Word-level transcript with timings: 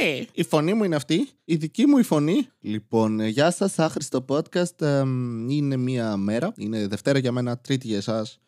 Ναι! 0.00 0.24
Η 0.32 0.42
φωνή 0.42 0.74
μου 0.74 0.84
είναι 0.84 0.96
αυτή. 0.96 1.28
Η 1.44 1.56
δική 1.56 1.86
μου 1.86 1.98
η 1.98 2.02
φωνή. 2.02 2.48
Λοιπόν, 2.60 3.20
ε, 3.20 3.28
γεια 3.28 3.50
σας, 3.50 3.78
άχρηστο 3.78 4.24
podcast. 4.28 4.80
Ε, 4.80 5.00
είναι 5.48 5.76
μία 5.76 6.16
μέρα. 6.16 6.52
Είναι 6.56 6.86
Δευτέρα 6.86 7.18
για 7.18 7.32
μένα, 7.32 7.58
Τρίτη 7.58 7.86
για 7.86 7.96
εσάς. 7.96 8.38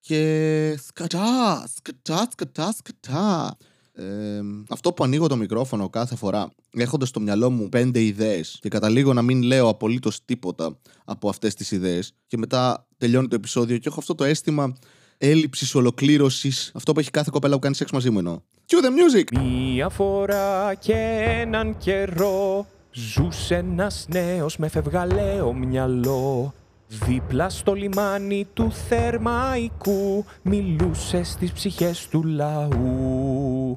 Και 0.00 0.78
σκατά, 0.86 1.68
σκατά, 1.76 2.28
σκατά, 2.30 2.72
σκατά. 2.72 3.56
Ε, 3.92 4.40
αυτό 4.68 4.92
που 4.92 5.04
ανοίγω 5.04 5.26
το 5.26 5.36
μικρόφωνο 5.36 5.88
κάθε 5.88 6.16
φορά, 6.16 6.50
έχοντας 6.70 7.08
στο 7.08 7.20
μυαλό 7.20 7.50
μου 7.50 7.68
πέντε 7.68 8.02
ιδέες 8.02 8.58
και 8.60 8.68
καταλήγω 8.68 9.12
να 9.12 9.22
μην 9.22 9.42
λέω 9.42 9.68
απολύτως 9.68 10.24
τίποτα 10.24 10.78
από 11.04 11.28
αυτές 11.28 11.54
τις 11.54 11.70
ιδέες, 11.70 12.12
και 12.26 12.36
μετά 12.36 12.86
τελειώνει 12.98 13.28
το 13.28 13.34
επεισόδιο 13.34 13.78
και 13.78 13.88
έχω 13.88 14.00
αυτό 14.00 14.14
το 14.14 14.24
αίσθημα 14.24 14.74
έλλειψης 15.18 15.74
ολοκλήρωσης. 15.74 16.70
Αυτό 16.74 16.92
που 16.92 17.00
έχει 17.00 17.10
κάθε 17.10 17.30
κοπέλα 17.32 17.54
που 17.54 17.60
κάνει 17.60 17.74
σεξ 17.74 17.90
μαζί 17.90 18.10
μου 18.10 18.18
εννοώ. 18.18 18.40
Cue 18.68 18.84
the 18.84 18.88
music! 18.88 19.40
Μία 19.40 19.88
φορά 19.88 20.74
και 20.74 20.94
έναν 21.40 21.76
καιρό 21.78 22.66
Ζούσε 22.90 23.54
ένας 23.54 24.06
νέος 24.08 24.56
με 24.56 24.68
φευγαλαίο 24.68 25.52
μυαλό 25.52 26.54
Δίπλα 26.88 27.48
στο 27.48 27.72
λιμάνι 27.72 28.46
του 28.54 28.72
Θερμαϊκού 28.88 30.24
Μιλούσε 30.42 31.22
στις 31.22 31.52
ψυχές 31.52 32.08
του 32.08 32.24
λαού 32.24 33.74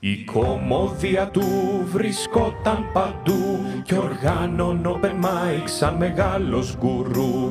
η 0.00 0.24
κομμόδια 0.24 1.28
του 1.28 1.42
βρισκόταν 1.92 2.90
παντού 2.92 3.58
και 3.84 3.94
οργάνων 3.94 4.98
open 5.00 5.24
mic 5.24 5.62
σαν 5.64 5.96
μεγάλος 5.96 6.76
γκουρού. 6.78 7.50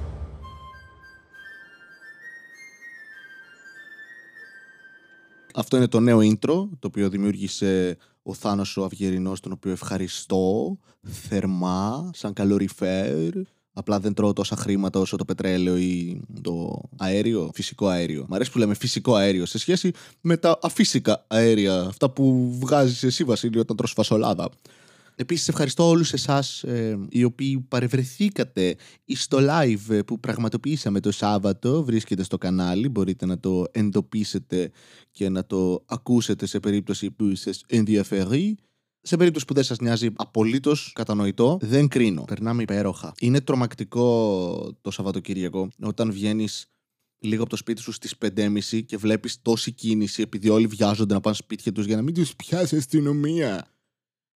Αυτό 5.53 5.77
είναι 5.77 5.87
το 5.87 5.99
νέο 5.99 6.19
intro, 6.19 6.67
το 6.79 6.87
οποίο 6.87 7.09
δημιούργησε 7.09 7.97
ο 8.23 8.33
Θάνος 8.33 8.77
ο 8.77 8.83
Αυγερινός, 8.83 9.39
τον 9.39 9.51
οποίο 9.51 9.71
ευχαριστώ 9.71 10.77
θερμά, 11.01 12.11
σαν 12.13 12.33
καλοριφέρ. 12.33 13.33
Απλά 13.73 13.99
δεν 13.99 14.13
τρώω 14.13 14.33
τόσα 14.33 14.55
χρήματα 14.55 14.99
όσο 14.99 15.15
το 15.17 15.25
πετρέλαιο 15.25 15.77
ή 15.77 16.21
το 16.41 16.81
αέριο, 16.97 17.51
φυσικό 17.53 17.87
αέριο. 17.87 18.25
Μ' 18.29 18.33
αρέσει 18.33 18.51
που 18.51 18.57
λέμε 18.57 18.73
φυσικό 18.73 19.15
αέριο 19.15 19.45
σε 19.45 19.57
σχέση 19.57 19.91
με 20.21 20.37
τα 20.37 20.59
αφύσικα 20.61 21.25
αέρια, 21.27 21.81
αυτά 21.81 22.09
που 22.09 22.55
βγάζεις 22.59 23.03
εσύ 23.03 23.23
Βασίλειο 23.23 23.61
όταν 23.61 23.75
τρως 23.75 23.91
φασολάδα. 23.91 24.49
Επίσης 25.21 25.47
ευχαριστώ 25.47 25.87
όλους 25.87 26.13
εσάς 26.13 26.63
ε, 26.63 26.99
οι 27.09 27.23
οποίοι 27.23 27.65
παρευρεθήκατε 27.67 28.75
στο 29.05 29.37
live 29.41 29.89
ε, 29.89 30.01
που 30.01 30.19
πραγματοποιήσαμε 30.19 30.99
το 30.99 31.11
Σάββατο. 31.11 31.83
Βρίσκεται 31.83 32.23
στο 32.23 32.37
κανάλι, 32.37 32.89
μπορείτε 32.89 33.25
να 33.25 33.39
το 33.39 33.65
εντοπίσετε 33.71 34.71
και 35.11 35.29
να 35.29 35.45
το 35.45 35.83
ακούσετε 35.85 36.45
σε 36.45 36.59
περίπτωση 36.59 37.11
που 37.11 37.35
σας 37.35 37.63
ενδιαφέρει. 37.67 38.57
Σε 39.01 39.17
περίπτωση 39.17 39.45
που 39.45 39.53
δεν 39.53 39.63
σας 39.63 39.79
νοιάζει 39.79 40.09
απολύτως 40.15 40.91
κατανοητό, 40.95 41.57
δεν 41.61 41.87
κρίνω. 41.87 42.23
Περνάμε 42.23 42.61
υπέροχα. 42.61 43.13
Είναι 43.19 43.41
τρομακτικό 43.41 44.77
το 44.81 44.91
Σαββατοκύριακο 44.91 45.67
όταν 45.81 46.11
βγαίνεις 46.11 46.65
λίγο 47.19 47.41
από 47.41 47.49
το 47.49 47.55
σπίτι 47.55 47.81
σου 47.81 47.91
στις 47.91 48.15
5.30 48.21 48.83
και 48.85 48.97
βλέπεις 48.97 49.41
τόση 49.41 49.71
κίνηση 49.71 50.21
επειδή 50.21 50.49
όλοι 50.49 50.67
βιάζονται 50.67 51.13
να 51.13 51.19
πάνε 51.19 51.35
σπίτια 51.35 51.71
τους 51.71 51.85
για 51.85 51.95
να 51.95 52.01
μην 52.01 52.13
τους 52.13 52.35
πιάσει 52.35 52.75
αστυνομία. 52.75 53.65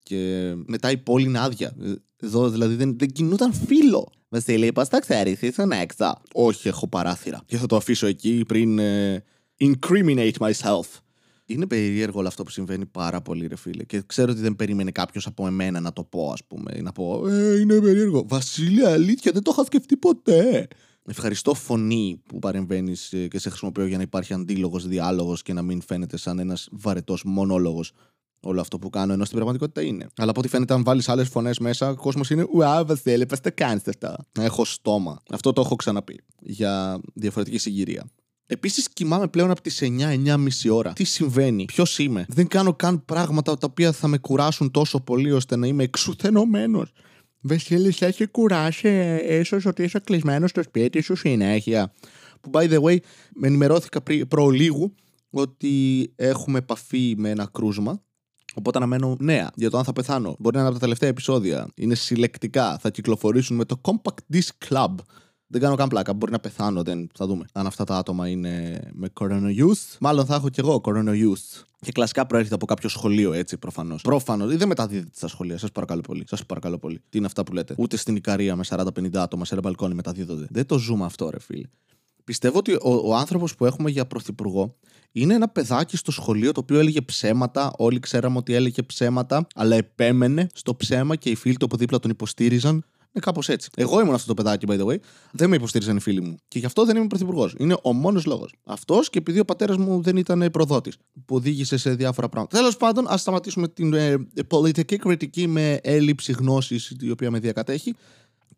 Και 0.03 0.53
μετά 0.65 0.91
η 0.91 0.97
πόλη 0.97 1.25
είναι 1.25 1.39
άδεια. 1.39 1.75
Εδώ 2.19 2.49
δηλαδή 2.49 2.75
δεν, 2.75 2.97
δεν 2.97 3.11
κινούταν 3.11 3.53
φίλο. 3.53 4.11
Βασίλη, 4.29 4.71
πώ 4.71 4.87
τα 4.87 4.99
ξέρει, 4.99 5.37
ήσουν 5.41 5.71
έξω. 5.71 6.21
Όχι, 6.33 6.67
έχω 6.67 6.87
παράθυρα. 6.87 7.41
Και 7.45 7.57
θα 7.57 7.65
το 7.65 7.75
αφήσω 7.75 8.07
εκεί 8.07 8.43
πριν 8.47 8.79
ε, 8.79 9.23
incriminate 9.59 10.33
myself. 10.39 10.99
Είναι 11.45 11.67
περίεργο 11.67 12.19
όλο 12.19 12.27
αυτό 12.27 12.43
που 12.43 12.49
συμβαίνει 12.49 12.85
πάρα 12.85 13.21
πολύ, 13.21 13.47
ρε 13.47 13.55
φίλε. 13.55 13.83
Και 13.83 14.03
ξέρω 14.05 14.31
ότι 14.31 14.41
δεν 14.41 14.55
περίμενε 14.55 14.91
κάποιος 14.91 15.27
από 15.27 15.47
εμένα 15.47 15.79
να 15.79 15.93
το 15.93 16.03
πω, 16.03 16.31
ας 16.31 16.43
πούμε. 16.47 16.71
Ή 16.75 16.81
να 16.81 16.91
πω, 16.91 17.27
Ε, 17.27 17.59
είναι 17.59 17.79
περίεργο. 17.79 18.25
Βασίλη, 18.27 18.85
αλήθεια, 18.85 19.31
δεν 19.31 19.43
το 19.43 19.51
είχα 19.53 19.65
σκεφτεί 19.65 19.97
ποτέ. 19.97 20.67
Ευχαριστώ 21.05 21.53
φωνή 21.53 22.21
που 22.25 22.39
παρεμβαίνεις 22.39 23.13
ε, 23.13 23.27
και 23.27 23.39
σε 23.39 23.49
χρησιμοποιώ 23.49 23.85
για 23.85 23.97
να 23.97 24.03
υπάρχει 24.03 24.33
αντίλογος 24.33 24.87
διάλογος 24.87 25.41
και 25.41 25.53
να 25.53 25.61
μην 25.61 25.81
φαίνεται 25.81 26.17
σαν 26.17 26.39
ένας 26.39 26.67
βαρετός 26.71 27.23
μονόλογος 27.23 27.91
όλο 28.43 28.61
αυτό 28.61 28.79
που 28.79 28.89
κάνω, 28.89 29.13
ενώ 29.13 29.23
στην 29.23 29.35
πραγματικότητα 29.35 29.81
είναι. 29.81 30.07
Αλλά 30.17 30.29
από 30.29 30.39
ό,τι 30.39 30.49
φαίνεται, 30.49 30.73
αν 30.73 30.83
βάλεις 30.83 31.09
άλλες 31.09 31.27
φωνές 31.27 31.59
μέσα, 31.59 31.89
ο 31.89 31.95
κόσμος 31.95 32.29
είναι 32.29 32.45
Ουά, 32.53 32.85
Βασίλη, 32.85 33.25
πα 33.25 33.37
τα 33.37 33.49
κάνεις 33.49 33.87
αυτά. 33.87 34.25
Να 34.37 34.43
έχω 34.43 34.65
στόμα. 34.65 35.21
Αυτό 35.29 35.53
το 35.53 35.61
έχω 35.61 35.75
ξαναπεί 35.75 36.19
για 36.39 36.99
διαφορετική 37.13 37.57
συγκυρία. 37.57 38.05
Επίσης, 38.45 38.89
κοιμάμαι 38.89 39.27
πλέον 39.27 39.51
από 39.51 39.61
τις 39.61 39.81
9-9.30 39.81 40.71
ώρα. 40.71 40.93
Τι 40.93 41.03
συμβαίνει, 41.03 41.65
ποιος 41.65 41.99
είμαι; 41.99 42.25
Δεν 42.27 42.47
κάνω 42.47 42.73
καν 42.73 43.05
πράγματα 43.05 43.57
τα 43.57 43.67
οποία 43.69 43.91
θα 43.91 44.07
με 44.07 44.17
κουράσουν 44.17 44.71
τόσο 44.71 44.99
πολύ 44.99 45.31
ώστε 45.31 45.55
να 45.55 45.67
είμαι 45.67 45.83
εξουθενωμένος. 45.83 46.91
Βασίλη, 47.41 47.91
σε 47.91 48.05
έχει 48.05 48.27
κουράσει 48.27 49.19
ίσως 49.29 49.65
ότι 49.65 49.83
είσαι 49.83 49.99
κλεισμένος 49.99 50.49
στο 50.49 50.63
σπίτι 50.63 51.01
σου 51.01 51.15
συνέχεια. 51.15 51.93
Που 52.41 52.49
by 52.53 52.69
the 52.69 52.81
way, 52.81 52.97
με 53.33 53.47
ενημερώθηκα 53.47 54.03
προλίγου 54.27 54.95
ότι 55.29 56.13
έχουμε 56.15 56.57
επαφή 56.57 57.15
με 57.17 57.29
ένα 57.29 57.49
κρούσμα 57.51 58.03
Οπότε 58.53 58.77
αναμένω 58.77 59.15
νέα 59.19 59.51
για 59.55 59.69
το 59.69 59.77
αν 59.77 59.83
θα 59.83 59.93
πεθάνω. 59.93 60.35
Μπορεί 60.39 60.55
να 60.55 60.61
είναι 60.61 60.69
από 60.69 60.79
τα 60.79 60.83
τελευταία 60.83 61.09
επεισόδια. 61.09 61.67
Είναι 61.75 61.95
συλλεκτικά. 61.95 62.77
Θα 62.77 62.89
κυκλοφορήσουν 62.89 63.55
με 63.55 63.65
το 63.65 63.81
Compact 63.81 64.35
Disc 64.35 64.69
Club. 64.69 64.95
Δεν 65.47 65.61
κάνω 65.61 65.75
καν 65.75 65.89
πλάκα. 65.89 66.13
Μπορεί 66.13 66.31
να 66.31 66.39
πεθάνω. 66.39 66.83
Δεν... 66.83 67.09
Θα 67.13 67.27
δούμε. 67.27 67.45
Αν 67.53 67.67
αυτά 67.67 67.83
τα 67.83 67.97
άτομα 67.97 68.27
είναι 68.27 68.81
με 68.93 69.09
κορονοϊού. 69.09 69.75
Μάλλον 69.99 70.25
θα 70.25 70.35
έχω 70.35 70.49
κι 70.49 70.59
εγώ 70.59 70.81
κορονοϊού. 70.81 71.35
Και 71.79 71.91
κλασικά 71.91 72.25
προέρχεται 72.25 72.55
από 72.55 72.65
κάποιο 72.65 72.89
σχολείο, 72.89 73.33
έτσι 73.33 73.57
προφανώς. 73.57 74.01
Προφανώς. 74.01 74.53
Ή 74.53 74.55
δεν 74.55 74.67
μεταδίδεται 74.67 75.11
στα 75.15 75.27
σχολεία. 75.27 75.57
Σας 75.57 75.71
παρακαλώ 75.71 76.01
πολύ. 76.01 76.23
Σας 76.27 76.45
παρακαλώ 76.45 76.77
πολύ. 76.77 77.01
Τι 77.09 77.17
είναι 77.17 77.25
αυτά 77.25 77.43
που 77.43 77.53
λέτε. 77.53 77.75
Ούτε 77.77 77.97
στην 77.97 78.15
Ικαρία 78.15 78.55
με 78.55 78.63
40-50 78.69 79.15
άτομα 79.15 79.45
σε 79.45 79.53
ένα 79.53 79.61
μπαλκόνι 79.63 79.93
μεταδίδονται. 79.93 80.47
Δεν 80.49 80.65
το 80.65 80.77
ζούμε 80.77 81.05
αυτό, 81.05 81.29
ρε 81.29 81.39
φίλε. 81.39 81.67
Πιστεύω 82.23 82.57
ότι 82.57 82.73
ο, 82.73 82.91
ο 83.03 83.15
άνθρωπος 83.15 83.55
που 83.55 83.65
έχουμε 83.65 83.89
για 83.89 84.05
πρωθυπουργό 84.05 84.75
είναι 85.11 85.33
ένα 85.33 85.47
παιδάκι 85.47 85.97
στο 85.97 86.11
σχολείο 86.11 86.51
το 86.51 86.59
οποίο 86.59 86.79
έλεγε 86.79 87.01
ψέματα. 87.01 87.73
Όλοι 87.77 87.99
ξέραμε 87.99 88.37
ότι 88.37 88.53
έλεγε 88.53 88.83
ψέματα, 88.83 89.47
αλλά 89.55 89.75
επέμενε 89.75 90.47
στο 90.53 90.75
ψέμα 90.75 91.15
και 91.15 91.29
οι 91.29 91.35
φίλοι 91.35 91.57
του 91.57 91.65
από 91.65 91.77
δίπλα 91.77 91.99
τον 91.99 92.11
υποστήριζαν. 92.11 92.85
Είναι 93.15 93.25
κάπως 93.25 93.49
έτσι. 93.49 93.69
Εγώ 93.75 93.99
ήμουν 93.99 94.13
αυτό 94.13 94.27
το 94.27 94.33
παιδάκι, 94.33 94.65
by 94.69 94.79
the 94.79 94.85
way. 94.85 94.95
Δεν 95.31 95.49
με 95.49 95.55
υποστήριζαν 95.55 95.95
οι 95.95 95.99
φίλοι 95.99 96.21
μου. 96.21 96.35
Και 96.47 96.59
γι' 96.59 96.65
αυτό 96.65 96.85
δεν 96.85 96.95
είμαι 96.97 97.07
πρωθυπουργός. 97.07 97.55
Είναι 97.57 97.75
ο 97.81 97.93
μόνος 97.93 98.25
λόγος. 98.25 98.53
Αυτός 98.63 99.09
και 99.09 99.17
επειδή 99.17 99.39
ο 99.39 99.45
πατέρας 99.45 99.77
μου 99.77 100.01
δεν 100.01 100.17
ήταν 100.17 100.49
προδότης. 100.51 100.97
Που 101.25 101.35
οδήγησε 101.35 101.77
σε 101.77 101.95
διάφορα 101.95 102.29
πράγματα. 102.29 102.57
Τέλος 102.57 102.77
πάντων, 102.77 103.05
ας 103.07 103.21
σταματήσουμε 103.21 103.67
την 103.67 103.93
ε, 103.93 104.17
πολιτική 104.47 104.97
κριτική 104.97 105.47
με 105.47 105.79
έλλειψη 105.83 106.31
γνώσης 106.31 106.95
η 106.99 107.11
οποία 107.11 107.31
με 107.31 107.39
διακατέχει. 107.39 107.95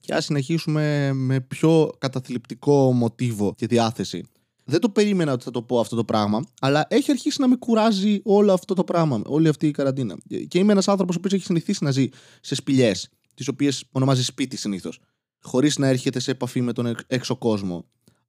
Και 0.05 0.13
ας 0.13 0.25
συνεχίσουμε 0.25 1.13
με 1.13 1.39
πιο 1.39 1.91
καταθλιπτικό 1.97 2.91
μοτίβο 2.93 3.53
και 3.55 3.67
διάθεση. 3.67 4.23
Δεν 4.63 4.79
το 4.79 4.89
περίμενα 4.89 5.31
ότι 5.31 5.43
θα 5.43 5.51
το 5.51 5.61
πω 5.61 5.79
αυτό 5.79 5.95
το 5.95 6.03
πράγμα, 6.03 6.45
αλλά 6.59 6.85
έχει 6.89 7.11
αρχίσει 7.11 7.41
να 7.41 7.47
με 7.47 7.55
κουράζει 7.55 8.19
όλο 8.23 8.53
αυτό 8.53 8.73
το 8.73 8.83
πράγμα, 8.83 9.21
όλη 9.25 9.47
αυτή 9.47 9.67
η 9.67 9.71
καραντίνα. 9.71 10.17
Και 10.47 10.59
είμαι 10.59 10.71
ένας 10.71 10.87
άνθρωπος 10.87 11.15
ο 11.15 11.17
οποίος 11.19 11.33
έχει 11.33 11.43
συνηθίσει 11.43 11.83
να 11.83 11.91
ζει 11.91 12.09
σε 12.41 12.55
σπηλιές, 12.55 13.09
τις 13.33 13.47
οποίες 13.47 13.83
ονομάζει 13.91 14.23
σπίτι 14.23 14.57
συνήθως, 14.57 14.99
χωρίς 15.41 15.77
να 15.77 15.87
έρχεται 15.87 16.19
σε 16.19 16.31
επαφή 16.31 16.61
με 16.61 16.73
τον 16.73 16.95
έξω 17.07 17.35
κόσμο. 17.35 17.85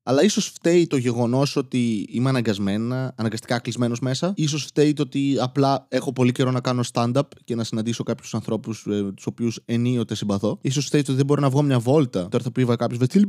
Αλλά 0.08 0.22
ίσως 0.22 0.46
φταίει 0.46 0.86
το 0.86 0.96
γεγονός 0.96 1.56
ότι 1.56 2.06
είμαι 2.10 2.28
αναγκασμένα, 2.28 3.14
αναγκαστικά 3.16 3.58
κλεισμένος 3.58 4.00
μέσα. 4.00 4.34
σω 4.48 4.58
φταίει 4.58 4.92
το 4.92 5.02
ότι 5.02 5.36
απλά 5.40 5.86
έχω 5.88 6.12
πολύ 6.12 6.32
καιρό 6.32 6.50
να 6.50 6.60
κάνω 6.60 6.82
stand-up 6.92 7.22
και 7.44 7.54
να 7.54 7.64
συναντήσω 7.64 8.02
κάποιους 8.02 8.34
ανθρώπους 8.34 8.86
ε, 8.86 9.12
τους 9.14 9.26
οποίους 9.26 9.60
ενίοτε 9.64 10.14
συμπαθώ. 10.14 10.60
σω 10.70 10.80
φταίει 10.80 11.00
το 11.02 11.06
ότι 11.06 11.16
δεν 11.16 11.26
μπορώ 11.26 11.40
να 11.40 11.50
βγω 11.50 11.62
μια 11.62 11.78
βόλτα. 11.78 12.28
Τώρα 12.28 12.44
θα 12.44 12.52
πει 12.52 12.64
κάποιος 12.64 12.98
Βετήλ 12.98 13.26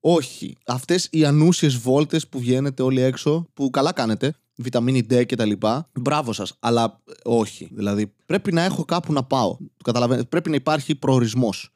Όχι. 0.00 0.56
Αυτές 0.66 1.08
οι 1.10 1.24
ανούσιες 1.24 1.76
βόλτες 1.76 2.28
που 2.28 2.38
βγαίνετε 2.38 2.82
όλοι 2.82 3.00
έξω, 3.00 3.46
που 3.54 3.70
καλά 3.70 3.92
κάνετε, 3.92 4.34
βιταμίνη 4.56 5.06
D 5.10 5.26
και 5.26 5.36
τα 5.36 5.44
λοιπά. 5.44 5.90
Μπράβο 6.00 6.32
σας. 6.32 6.56
Αλλά 6.60 7.02
ε, 7.08 7.12
όχι. 7.24 7.68
Δηλαδή 7.72 8.12
πρέπει 8.26 8.52
να 8.52 8.62
έχω 8.62 8.84
κάπου 8.84 9.12
να 9.12 9.24
πάω. 9.24 9.56
Καταλαβαίνετε. 9.84 10.26
Πρέπει 10.26 10.50
να 10.50 10.56
υπάρχει 10.56 10.94
προορισμός. 10.94 11.73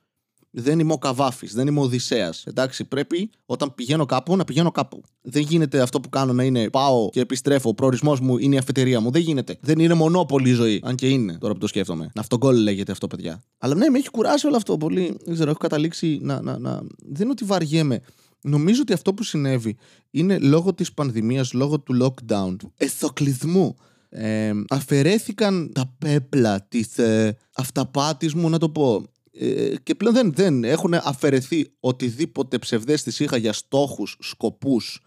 Δεν 0.50 0.78
είμαι 0.78 0.92
ο 0.92 0.98
Καβάφης, 0.98 1.54
δεν 1.54 1.66
είμαι 1.66 1.80
ο 1.80 1.82
Οδυσσέας. 1.82 2.44
Εντάξει, 2.46 2.84
πρέπει 2.84 3.30
όταν 3.46 3.74
πηγαίνω 3.74 4.06
κάπου 4.06 4.36
να 4.36 4.44
πηγαίνω 4.44 4.70
κάπου. 4.70 5.02
Δεν 5.22 5.42
γίνεται 5.42 5.80
αυτό 5.80 6.00
που 6.00 6.08
κάνω 6.08 6.32
να 6.32 6.44
είναι 6.44 6.70
πάω 6.70 7.08
και 7.10 7.20
επιστρέφω. 7.20 7.68
Ο 7.68 7.74
προορισμός 7.74 8.20
μου 8.20 8.38
είναι 8.38 8.54
η 8.54 8.58
αφετηρία 8.58 9.00
μου. 9.00 9.10
Δεν 9.10 9.22
γίνεται. 9.22 9.58
Δεν 9.60 9.78
είναι 9.78 9.94
μονόπολη 9.94 10.50
η 10.50 10.52
ζωή. 10.52 10.80
Αν 10.84 10.94
και 10.94 11.08
είναι, 11.08 11.38
τώρα 11.38 11.52
που 11.52 11.58
το 11.58 11.66
σκέφτομαι. 11.66 12.10
Αυτογκόλ 12.14 12.56
λέγεται 12.56 12.92
αυτό, 12.92 13.06
παιδιά. 13.06 13.42
Αλλά 13.58 13.74
ναι, 13.74 13.88
με 13.88 13.98
έχει 13.98 14.10
κουράσει 14.10 14.46
όλο 14.46 14.56
αυτό 14.56 14.76
πολύ. 14.76 15.16
Δεν 15.24 15.34
ξέρω, 15.34 15.50
έχω 15.50 15.58
καταλήξει 15.58 16.18
να. 16.22 16.42
να, 16.42 16.58
να... 16.58 16.72
Δεν 16.98 17.22
είναι 17.22 17.30
ότι 17.30 17.44
βαριέμαι. 17.44 18.00
Νομίζω 18.42 18.80
ότι 18.80 18.92
αυτό 18.92 19.14
που 19.14 19.22
συνέβη 19.22 19.76
είναι 20.10 20.38
λόγω 20.38 20.74
της 20.74 20.92
πανδημίας, 20.92 21.52
λόγω 21.52 21.80
του 21.80 21.98
lockdown, 22.02 22.54
του 22.58 22.72
εθοκλειδμού. 22.76 23.76
Ε, 24.10 24.52
αφαιρέθηκαν 24.68 25.70
τα 25.74 25.94
πέπλα 25.98 26.66
της 26.68 26.98
ε, 26.98 27.36
αυταπάτης 27.54 28.34
μου, 28.34 28.48
να 28.48 28.58
το 28.58 28.68
πω. 28.68 29.04
Ε, 29.40 29.74
και 29.82 29.94
πλέον 29.94 30.14
δεν, 30.14 30.32
δεν 30.32 30.64
έχουν 30.64 30.94
αφαιρεθεί 30.94 31.70
οτιδήποτε 31.80 32.58
ψευδέστηση 32.58 33.24
είχα 33.24 33.36
για 33.36 33.52
στόχους, 33.52 34.16
σκοπούς, 34.20 35.00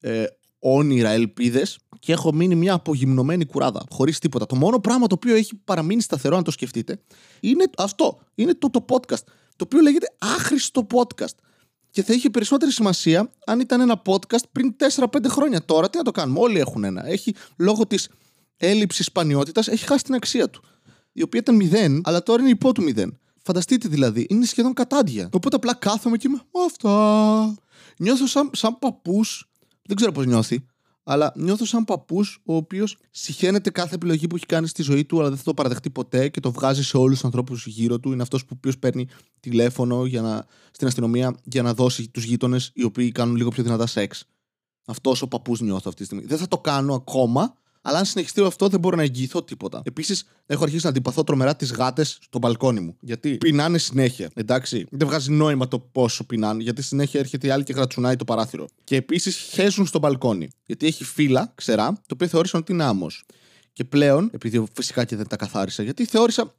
ε, 0.00 0.24
όνειρα, 0.58 1.10
ελπίδες 1.10 1.78
και 1.98 2.12
έχω 2.12 2.32
μείνει 2.32 2.54
μια 2.54 2.74
απογυμνωμένη 2.74 3.46
κουράδα, 3.46 3.84
χωρίς 3.90 4.18
τίποτα. 4.18 4.46
Το 4.46 4.56
μόνο 4.56 4.80
πράγμα 4.80 5.06
το 5.06 5.14
οποίο 5.14 5.34
έχει 5.34 5.54
παραμείνει 5.64 6.00
σταθερό, 6.00 6.36
αν 6.36 6.42
το 6.42 6.50
σκεφτείτε, 6.50 7.00
είναι 7.40 7.64
αυτό. 7.78 8.20
Είναι 8.34 8.54
το, 8.54 8.70
το 8.70 8.84
podcast, 8.88 9.24
το 9.56 9.64
οποίο 9.64 9.80
λέγεται 9.80 10.06
άχρηστο 10.18 10.86
podcast 10.92 11.34
και 11.90 12.02
θα 12.02 12.12
είχε 12.12 12.30
περισσότερη 12.30 12.72
σημασία 12.72 13.30
αν 13.46 13.60
ήταν 13.60 13.80
ένα 13.80 14.02
podcast 14.06 14.44
πριν 14.52 14.76
4-5 14.96 15.06
χρόνια. 15.28 15.64
Τώρα 15.64 15.90
τι 15.90 15.96
να 15.96 16.04
το 16.04 16.10
κάνουμε, 16.10 16.38
όλοι 16.40 16.58
έχουν 16.58 16.84
ένα. 16.84 17.06
Έχει 17.06 17.34
λόγω 17.56 17.86
της 17.86 18.08
έλλειψης 18.56 19.06
σπανιότητας, 19.06 19.68
έχει 19.68 19.84
χάσει 19.86 20.04
την 20.04 20.14
αξία 20.14 20.50
του. 20.50 20.62
Η 21.12 21.22
οποία 21.22 21.40
ήταν 21.40 21.70
0, 21.72 22.00
αλλά 22.04 22.22
τώρα 22.22 22.40
είναι 22.40 22.50
υπό 22.50 22.72
του 22.72 22.82
0. 22.96 23.06
Φανταστείτε 23.46 23.88
δηλαδή, 23.88 24.26
είναι 24.28 24.46
σχεδόν 24.46 24.72
κατάντια. 24.72 25.28
Οπότε 25.32 25.56
απλά 25.56 25.74
κάθομαι 25.74 26.16
και 26.16 26.28
είμαι. 26.28 26.42
Αυτά. 26.66 27.54
Νιώθω 27.98 28.26
σαν, 28.26 28.50
σαν 28.52 28.78
παππούς. 28.78 29.50
Δεν 29.82 29.96
ξέρω 29.96 30.12
πώς 30.12 30.26
νιώθει. 30.26 30.66
Αλλά 31.04 31.32
νιώθω 31.36 31.64
σαν 31.64 31.84
παππούς, 31.84 32.42
ο 32.44 32.56
οποίος 32.56 32.96
συχαίνεται 33.10 33.70
κάθε 33.70 33.94
επιλογή 33.94 34.26
που 34.26 34.36
έχει 34.36 34.46
κάνει 34.46 34.66
στη 34.66 34.82
ζωή 34.82 35.04
του, 35.04 35.18
αλλά 35.20 35.28
δεν 35.28 35.38
θα 35.38 35.44
το 35.44 35.54
παραδεχτεί 35.54 35.90
ποτέ 35.90 36.28
και 36.28 36.40
το 36.40 36.52
βγάζει 36.52 36.82
σε 36.82 36.96
όλους 36.96 37.14
τους 37.14 37.24
ανθρώπους 37.24 37.66
γύρω 37.66 38.00
του. 38.00 38.12
Είναι 38.12 38.22
αυτός 38.22 38.44
που 38.44 38.58
παίρνει 38.78 39.08
τηλέφωνο 39.40 40.04
για 40.04 40.22
να, 40.22 40.46
στην 40.70 40.86
αστυνομία 40.86 41.36
για 41.44 41.62
να 41.62 41.74
δώσει 41.74 42.08
τους 42.08 42.24
γείτονες 42.24 42.70
οι 42.74 42.84
οποίοι 42.84 43.12
κάνουν 43.12 43.36
λίγο 43.36 43.50
πιο 43.50 43.62
δυνατά 43.62 43.86
σεξ. 43.86 44.24
Αυτός 44.86 45.22
ο 45.22 45.28
παππούς 45.28 45.60
νιώθω 45.60 45.84
αυτή 45.86 46.00
τη 46.00 46.04
στιγμή. 46.04 46.24
Δεν 46.24 46.38
θα 46.38 46.48
το 46.48 46.58
κάνω 46.58 46.94
ακόμα, 46.94 47.56
αλλά 47.86 47.98
αν 47.98 48.04
συνεχιστεί 48.04 48.40
αυτό, 48.40 48.68
δεν 48.68 48.80
μπορώ 48.80 48.96
να 48.96 49.02
εγγυηθώ 49.02 49.42
τίποτα. 49.42 49.82
Επίσης, 49.84 50.26
έχω 50.46 50.62
αρχίσει 50.64 50.84
να 50.84 50.90
αντιπαθώ 50.90 51.24
τρομερά 51.24 51.56
τις 51.56 51.72
γάτες 51.72 52.18
στο 52.22 52.38
μπαλκόνι 52.38 52.80
μου. 52.80 52.96
Γιατί; 53.00 53.36
Πεινάνε 53.36 53.78
συνέχεια. 53.78 54.30
Εντάξει, 54.34 54.86
δεν 54.90 55.06
βγάζει 55.08 55.30
νόημα 55.30 55.68
το 55.68 55.78
πόσο 55.78 56.24
πεινάνε, 56.24 56.62
γιατί 56.62 56.82
συνέχεια 56.82 57.20
έρχεται 57.20 57.46
η 57.46 57.50
άλλη 57.50 57.64
και 57.64 57.72
γρατσουνάει 57.72 58.16
το 58.16 58.24
παράθυρο. 58.24 58.66
Και 58.84 58.96
επίσης 58.96 59.36
χέζουν 59.36 59.86
στο 59.86 59.98
μπαλκόνι. 59.98 60.48
Γιατί 60.66 60.86
έχει 60.86 61.04
φύλλα, 61.04 61.52
ξερά, 61.54 61.92
το 61.92 62.14
οποίο 62.14 62.26
θεώρησαν 62.26 62.60
ότι 62.60 62.72
είναι 62.72 62.84
άμμος. 62.84 63.24
Και 63.72 63.84
πλέον, 63.84 64.30
επειδή 64.32 64.64
φυσικά 64.72 65.04
και 65.04 65.16
δεν 65.16 65.26
τα 65.26 65.36
καθάρισα, 65.36 65.82
γιατί 65.82 66.04
θεώρησα. 66.04 66.54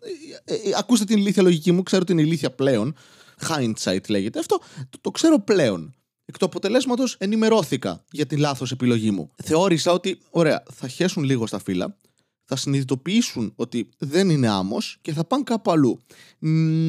Ε, 0.45 0.53
ε, 0.53 0.69
ε, 0.69 0.73
ακούστε 0.77 1.05
την 1.05 1.17
ηλίθια 1.17 1.43
λογική 1.43 1.71
μου, 1.71 1.83
ξέρω 1.83 2.03
την 2.03 2.17
ηλίθια 2.17 2.51
πλέον. 2.51 2.95
Hindsight 3.47 4.09
λέγεται. 4.09 4.39
Αυτό 4.39 4.59
το, 4.89 4.97
το 5.01 5.11
ξέρω 5.11 5.39
πλέον. 5.39 5.95
Εκ 6.25 6.37
του 6.37 6.45
αποτελέσματος 6.45 7.15
ενημερώθηκα 7.19 8.05
για 8.11 8.25
τη 8.25 8.37
λάθος 8.37 8.71
επιλογή 8.71 9.11
μου. 9.11 9.31
Θεώρησα 9.43 9.91
ότι, 9.91 10.19
ωραία, 10.29 10.63
θα 10.73 10.87
χέσουν 10.87 11.23
λίγο 11.23 11.47
στα 11.47 11.59
φύλλα, 11.59 11.97
θα 12.43 12.55
συνειδητοποιήσουν 12.55 13.53
ότι 13.55 13.89
δεν 13.97 14.29
είναι 14.29 14.47
άμμος 14.47 14.97
και 15.01 15.13
θα 15.13 15.25
πάνε 15.25 15.43
κάπου 15.43 15.71
αλλού. 15.71 16.03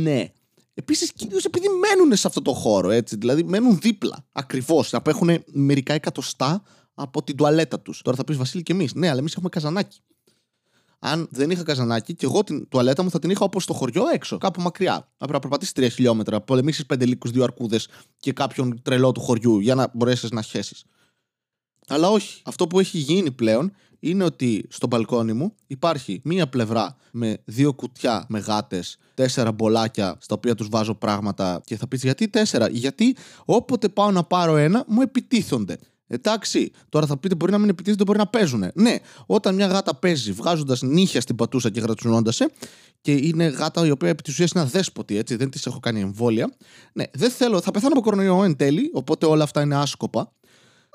Ναι. 0.03 0.33
Επίσης, 0.75 1.13
κυρίως 1.13 1.45
επειδή 1.45 1.67
μένουν 1.69 2.17
σε 2.17 2.27
αυτό 2.27 2.43
το 2.43 2.53
χώρο, 2.53 2.91
έτσι. 2.91 3.17
Δηλαδή, 3.17 3.45
μένουν 3.45 3.79
δίπλα. 3.79 4.27
Ακριβώς. 4.33 4.95
Απέχουν 4.95 5.45
μερικά 5.47 5.95
εκατοστά 5.95 6.63
από 6.95 7.23
την 7.23 7.37
τουαλέτα 7.37 7.81
τους. 7.81 8.03
Τώρα 8.03 8.17
θα 8.17 8.25
πεις 8.25 8.37
Βασίλη 8.37 8.63
και 8.63 8.73
εμείς. 8.73 8.95
Ναι, 8.95 9.09
αλλά 9.09 9.19
εμείς 9.19 9.33
έχουμε 9.33 9.49
καζανάκι 9.49 10.01
αν 10.99 11.29
δεν 11.31 11.51
είχα 11.51 11.63
καζανάκι 11.63 12.15
και 12.15 12.27
εγώ 12.27 12.45
την 12.45 12.69
τουαλέτα 12.69 13.03
μου 13.03 13.11
θα 13.11 13.19
την 13.19 13.31
είχα 13.31 13.45
όπως 13.45 13.63
στο 13.63 13.73
χωριό 13.73 14.05
έξω, 14.13 14.39
κάπου 14.39 14.61
μακριά. 14.61 14.95
Θα 14.95 15.07
πρέπει 15.17 15.33
να 15.33 15.39
περπατήσεις 15.39 15.75
3 15.77 15.89
χιλιόμετρα, 15.93 16.41
πολεμήσεις 16.41 16.87
πέντε 16.87 17.07
λύκους, 17.07 17.31
δύο 17.31 17.43
αρκούδες 17.43 17.89
και 18.19 18.33
κάποιον 18.33 18.83
τρελό 18.83 19.13
του 19.13 19.21
χωριού 19.21 19.59
για 19.59 19.75
να 19.75 19.91
μπορέσεις 19.95 20.31
να 20.31 20.43
χέσεις. 20.43 20.85
Αλλά 21.89 22.09
όχι. 22.11 22.43
Αυτό 22.45 22.67
που 22.67 22.79
έχει 22.79 22.99
γίνει 22.99 23.31
πλέον 23.31 23.73
είναι 23.99 24.25
ότι 24.25 24.67
στο 24.69 24.87
μπαλκόνι 24.87 25.33
μου 25.33 25.55
υπάρχει 25.67 26.21
μία 26.25 26.49
πλευρά 26.49 26.97
με 27.11 27.43
δύο 27.45 27.73
κουτιά 27.73 28.27
με 28.29 28.39
γάτες, 28.39 28.99
τέσσερα 29.15 29.53
μπολάκια 29.53 30.17
στα 30.21 30.35
οποία 30.35 30.55
τους 30.55 30.69
βάζω 30.69 30.95
πράγματα 30.95 31.61
και 31.65 31.77
θα 31.77 31.89
πεις 31.89 32.03
γιατί 32.03 32.29
τέσσερα; 32.29 32.69
Γιατί 32.69 33.17
όποτε 33.45 33.89
πάω 33.89 34.11
να 34.11 34.25
πάρω 34.25 34.57
ένα 34.57 34.85
μου 34.87 35.01
επιτίθονται. 35.01 35.79
Εντάξει, 36.07 36.71
τώρα 36.89 37.07
θα 37.07 37.17
πείτε 37.17 37.35
μπορεί 37.35 37.53
να 37.53 37.59
μην 37.59 37.69
επιτίθεται, 37.69 38.05
μπορεί 38.05 38.19
να 38.19 38.27
παίζουν. 38.27 38.65
Ναι, 38.75 38.97
όταν 39.27 39.55
μια 39.55 39.67
γάτα 39.67 39.95
παίζει 39.95 40.33
βγάζοντας 40.33 40.83
νύχια 40.83 41.21
στην 41.21 41.37
πατούσα 41.37 41.71
και 41.71 41.81
γρατσουνώντα 41.81 42.33
σε 42.33 42.51
και 43.01 43.13
είναι 43.13 43.47
γάτα 43.47 43.87
η 43.87 43.91
οποία 43.91 44.09
επί 44.09 44.23
της 44.23 44.33
ουσίας 44.33 44.51
είναι 44.51 44.63
αδέσποτη, 44.63 45.17
έτσι, 45.17 45.37
δεν 45.37 45.51
της 45.51 45.67
έχω 45.67 45.81
κάνει 45.81 46.01
εμβόλια. 46.01 46.57
Ναι, 46.93 47.05
δεν 47.13 47.31
θέλω, 47.31 47.61
θα 47.61 47.71
πεθάνω 47.71 47.93
από 47.93 48.03
κορονοϊό 48.03 48.45
εν 48.45 48.57
τέλει, 48.57 48.91
οπότε 48.93 49.27
όλα 49.27 49.45
αυτά 49.45 49.61
είναι 49.61 49.77
άσκοπα. 49.77 50.33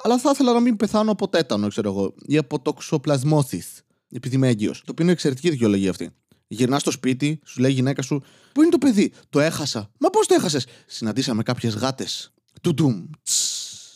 Αλλά 0.04 0.18
θα 0.20 0.30
ήθελα 0.34 0.54
να 0.54 0.60
μην 0.60 0.76
πεθάνω 0.76 1.12
από 1.12 1.28
τέτανο, 1.28 1.68
ξέρω 1.68 1.90
εγώ, 1.90 2.14
ή 2.26 2.38
από 2.38 2.60
τοξοπλασμόθης, 2.60 3.82
επειδή 4.12 4.36
είμαι 4.36 4.48
έγκυος. 4.48 4.78
Το 4.80 4.92
οποίο 4.92 5.04
είναι 5.04 5.14
εξαιρετική 5.14 5.50
δικαιολογία 5.50 5.90
αυτή. 5.90 6.10
Γυρνάς 6.48 6.82
στο 6.82 6.92
σπίτι, 6.92 7.40
σου 7.46 7.60
λέει 7.60 7.72
η 7.72 7.74
γυναίκα 7.74 8.02
σου, 8.02 8.24
Πού 8.54 8.62
είναι 8.62 8.72
το 8.72 8.78
παιδί, 8.78 9.14
Το 9.30 9.40
έχασα. 9.40 9.92
Μα 10.00 10.10
πώς 10.10 10.28
το 10.28 10.34
έχασες, 10.34 10.66
Συναντήσαμε 10.86 11.44
κάποιες 11.44 11.76
γάτες. 11.76 12.34
Τουντουμ. 12.62 13.06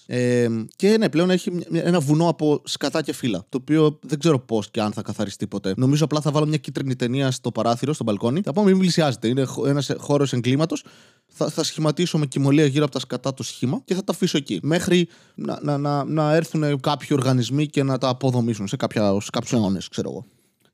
Ε, 0.08 0.48
και 0.76 0.98
ναι, 0.98 1.10
πλέον 1.10 1.30
έχει 1.30 1.52
ένα 1.72 2.00
βουνό 2.00 2.30
από 2.30 2.62
σκατά 2.64 3.02
και 3.02 3.14
φύλλα. 3.14 3.46
Το 3.50 3.58
οποίο 3.62 4.00
δεν 4.02 4.20
ξέρω 4.20 4.40
πώς 4.40 4.72
και 4.72 4.82
αν 4.82 4.92
θα 4.92 5.02
καθαριστεί 5.02 5.48
ποτέ. 5.48 5.74
Νομίζω 5.78 6.06
απλά 6.06 6.22
θα 6.22 6.32
βάλω 6.32 6.46
μια 6.46 6.58
κίτρινη 6.58 6.96
ταινία 6.96 7.32
στο 7.32 7.52
παράθυρο, 7.52 7.94
στο 7.94 8.04
μπαλκόνι. 8.04 8.42
Θα 8.42 8.54
πω 8.54 8.64
μην 8.64 8.80
πλησιάζετε. 8.80 9.28
Είναι 9.28 9.46
ένας 9.66 9.92
χώρος 9.98 10.34
εγκλήματος. 10.34 10.84
Θα, 11.28 11.50
θα 11.50 11.64
σχηματίσω 11.64 12.18
με 12.18 12.26
κοιμωλία 12.26 12.66
γύρω 12.66 12.84
από 12.84 12.94
τα 12.94 13.00
σκατά 13.00 13.34
το 13.34 13.44
σχήμα 13.44 13.82
και 13.86 13.94
θα 13.94 14.04
τα 14.04 14.14
αφήσω 14.14 14.38
εκεί. 14.38 14.60
Μέχρι 14.64 15.08
να, 15.36 15.60
να, 15.62 15.78
να, 15.78 16.04
να 16.04 16.36
έρθουν 16.36 16.80
κάποιοι 16.80 17.08
οργανισμοί 17.12 17.68
και 17.68 17.84
να 17.84 17.98
τα 17.98 18.10
αποδομήσουν 18.10 18.68
σε 18.68 18.76
κάποιους 18.76 19.52
αιώνες, 19.52 19.88
ξέρω 19.88 20.10
εγώ. 20.10 20.26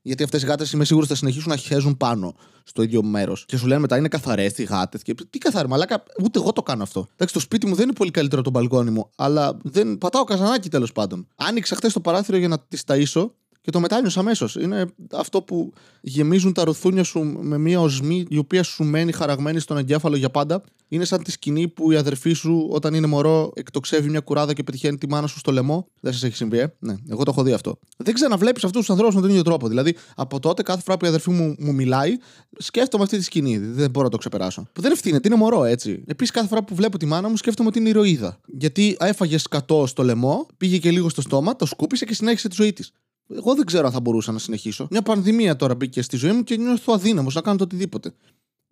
Γιατί 0.02 0.22
αυτές 0.22 0.42
οι 0.42 0.46
γάτες 0.46 0.72
είμαι 0.72 0.84
σίγουρος 0.84 1.08
θα 1.08 1.14
συνεχίσουν 1.14 1.48
να 1.48 1.56
χέζουν 1.56 1.96
πάνω 1.96 2.34
στο 2.64 2.82
ίδιο 2.82 3.02
μέρος. 3.02 3.44
Και 3.46 3.56
σου 3.56 3.66
λένε 3.66 3.80
μετά 3.80 3.96
είναι 3.96 4.08
καθαρές 4.08 4.58
οι 4.58 4.62
γάτες. 4.62 5.02
Και 5.02 5.14
τι 5.30 5.38
καθαρέ, 5.38 5.68
μαλάκα, 5.68 6.02
ούτε 6.22 6.38
εγώ 6.38 6.52
το 6.52 6.62
κάνω 6.62 6.82
αυτό. 6.82 7.06
Εντάξει, 7.12 7.34
το 7.34 7.40
σπίτι 7.40 7.66
μου 7.66 7.74
δεν 7.74 7.84
είναι 7.84 7.92
πολύ 7.92 8.10
καλύτερο 8.10 8.40
από 8.40 8.50
τον 8.50 8.60
μπαλκόνι 8.60 8.90
μου, 8.90 9.10
αλλά 9.16 9.58
δεν 9.62 9.98
πατάω 9.98 10.24
καζανάκι 10.24 10.68
τέλος 10.68 10.92
πάντων. 10.92 11.26
Άνοιξα 11.36 11.76
χθες 11.76 11.92
το 11.92 12.00
παράθυρο 12.00 12.36
για 12.36 12.48
να 12.48 12.58
τις 12.58 12.82
ταΐσω 12.86 13.30
και 13.62 13.70
το 13.70 13.80
μετάνιωσα 13.80 14.20
αμέσως. 14.20 14.54
Είναι 14.54 14.86
αυτό 15.12 15.42
που 15.42 15.72
γεμίζουν 16.00 16.52
τα 16.52 16.64
ρουθούνια 16.64 17.02
σου 17.02 17.20
με 17.40 17.58
μια 17.58 17.80
οσμή 17.80 18.26
η 18.28 18.38
οποία 18.38 18.62
σου 18.62 18.84
μένει 18.84 19.12
χαραγμένη 19.12 19.60
στον 19.60 19.76
εγκέφαλο 19.76 20.16
για 20.16 20.30
πάντα. 20.30 20.62
Είναι 20.88 21.04
σαν 21.04 21.22
τη 21.22 21.30
σκηνή 21.30 21.68
που 21.68 21.92
η 21.92 21.96
αδερφή 21.96 22.32
σου, 22.32 22.68
όταν 22.70 22.94
είναι 22.94 23.06
μωρό, 23.06 23.52
εκτοξεύει 23.54 24.10
μια 24.10 24.20
κουράδα 24.20 24.52
και 24.52 24.62
πετυχαίνει 24.62 24.98
τη 24.98 25.08
μάνα 25.08 25.26
σου 25.26 25.38
στο 25.38 25.52
λαιμό. 25.52 25.86
Δεν 26.00 26.12
σας 26.12 26.22
έχει 26.22 26.36
συμβεί, 26.36 26.58
ε; 26.58 26.74
Ναι, 26.78 26.94
εγώ 27.08 27.22
το 27.22 27.30
έχω 27.30 27.42
δει 27.42 27.52
αυτό. 27.52 27.78
Δεν 27.96 28.14
ξαναβλέπεις 28.14 28.64
αυτούς 28.64 28.80
τους 28.80 28.90
ανθρώπους 28.90 29.14
με 29.14 29.20
τον 29.20 29.30
ίδιο 29.30 29.42
τρόπο. 29.42 29.68
Δηλαδή, 29.68 29.96
από 30.14 30.40
τότε, 30.40 30.62
κάθε 30.62 30.82
φορά 30.82 30.96
που 30.96 31.04
η 31.04 31.08
αδερφή 31.08 31.30
μου, 31.30 31.54
μου 31.58 31.74
μιλάει, 31.74 32.16
σκέφτομαι 32.58 33.04
αυτή 33.04 33.16
τη 33.16 33.22
σκηνή. 33.22 33.58
Δεν 33.58 33.90
μπορώ 33.90 34.04
να 34.04 34.10
το 34.10 34.16
ξεπεράσω. 34.16 34.66
Που 34.72 34.80
δεν 34.80 34.92
ευθύνεται, 34.92 35.28
είναι 35.28 35.36
μωρό, 35.36 35.64
έτσι. 35.64 36.04
Επίσης, 36.06 36.34
κάθε 36.34 36.48
φορά 36.48 36.64
που 36.64 36.74
βλέπω 36.74 36.98
τη 36.98 37.06
μάνα 37.06 37.28
μου, 37.28 37.36
σκέφτομαι 37.36 37.68
ότι 37.68 37.78
είναι 37.78 37.88
ηρωίδα. 37.88 38.40
Γιατί 38.46 38.96
έφαγε 39.00 39.38
σκατό 39.38 39.86
στο 39.86 40.02
λαιμό, 40.02 40.46
πήγε 40.56 40.78
και 40.78 40.90
λίγο 40.90 41.08
στο 41.08 41.20
στόμα, 41.20 41.56
το 41.56 41.66
σκούπισε 41.66 42.04
και 42.04 42.14
συνέχισε 42.14 42.48
τη 42.48 42.54
ζωή 42.54 42.72
της. 42.72 42.92
Εγώ 43.36 43.54
δεν 43.54 43.64
ξέρω 43.64 43.86
αν 43.86 43.92
θα 43.92 44.00
μπορούσα 44.00 44.32
να 44.32 44.38
συνεχίσω. 44.38 44.86
Μια 44.90 45.02
πανδημία 45.02 45.56
τώρα 45.56 45.74
μπήκε 45.74 46.02
στη 46.02 46.16
ζωή 46.16 46.32
μου 46.32 46.42
και 46.42 46.56
νιώθω 46.56 46.92
αδύναμος 46.92 47.34
να 47.34 47.40
κάνω 47.40 47.56
το 47.56 47.64
οτιδήποτε. 47.64 48.12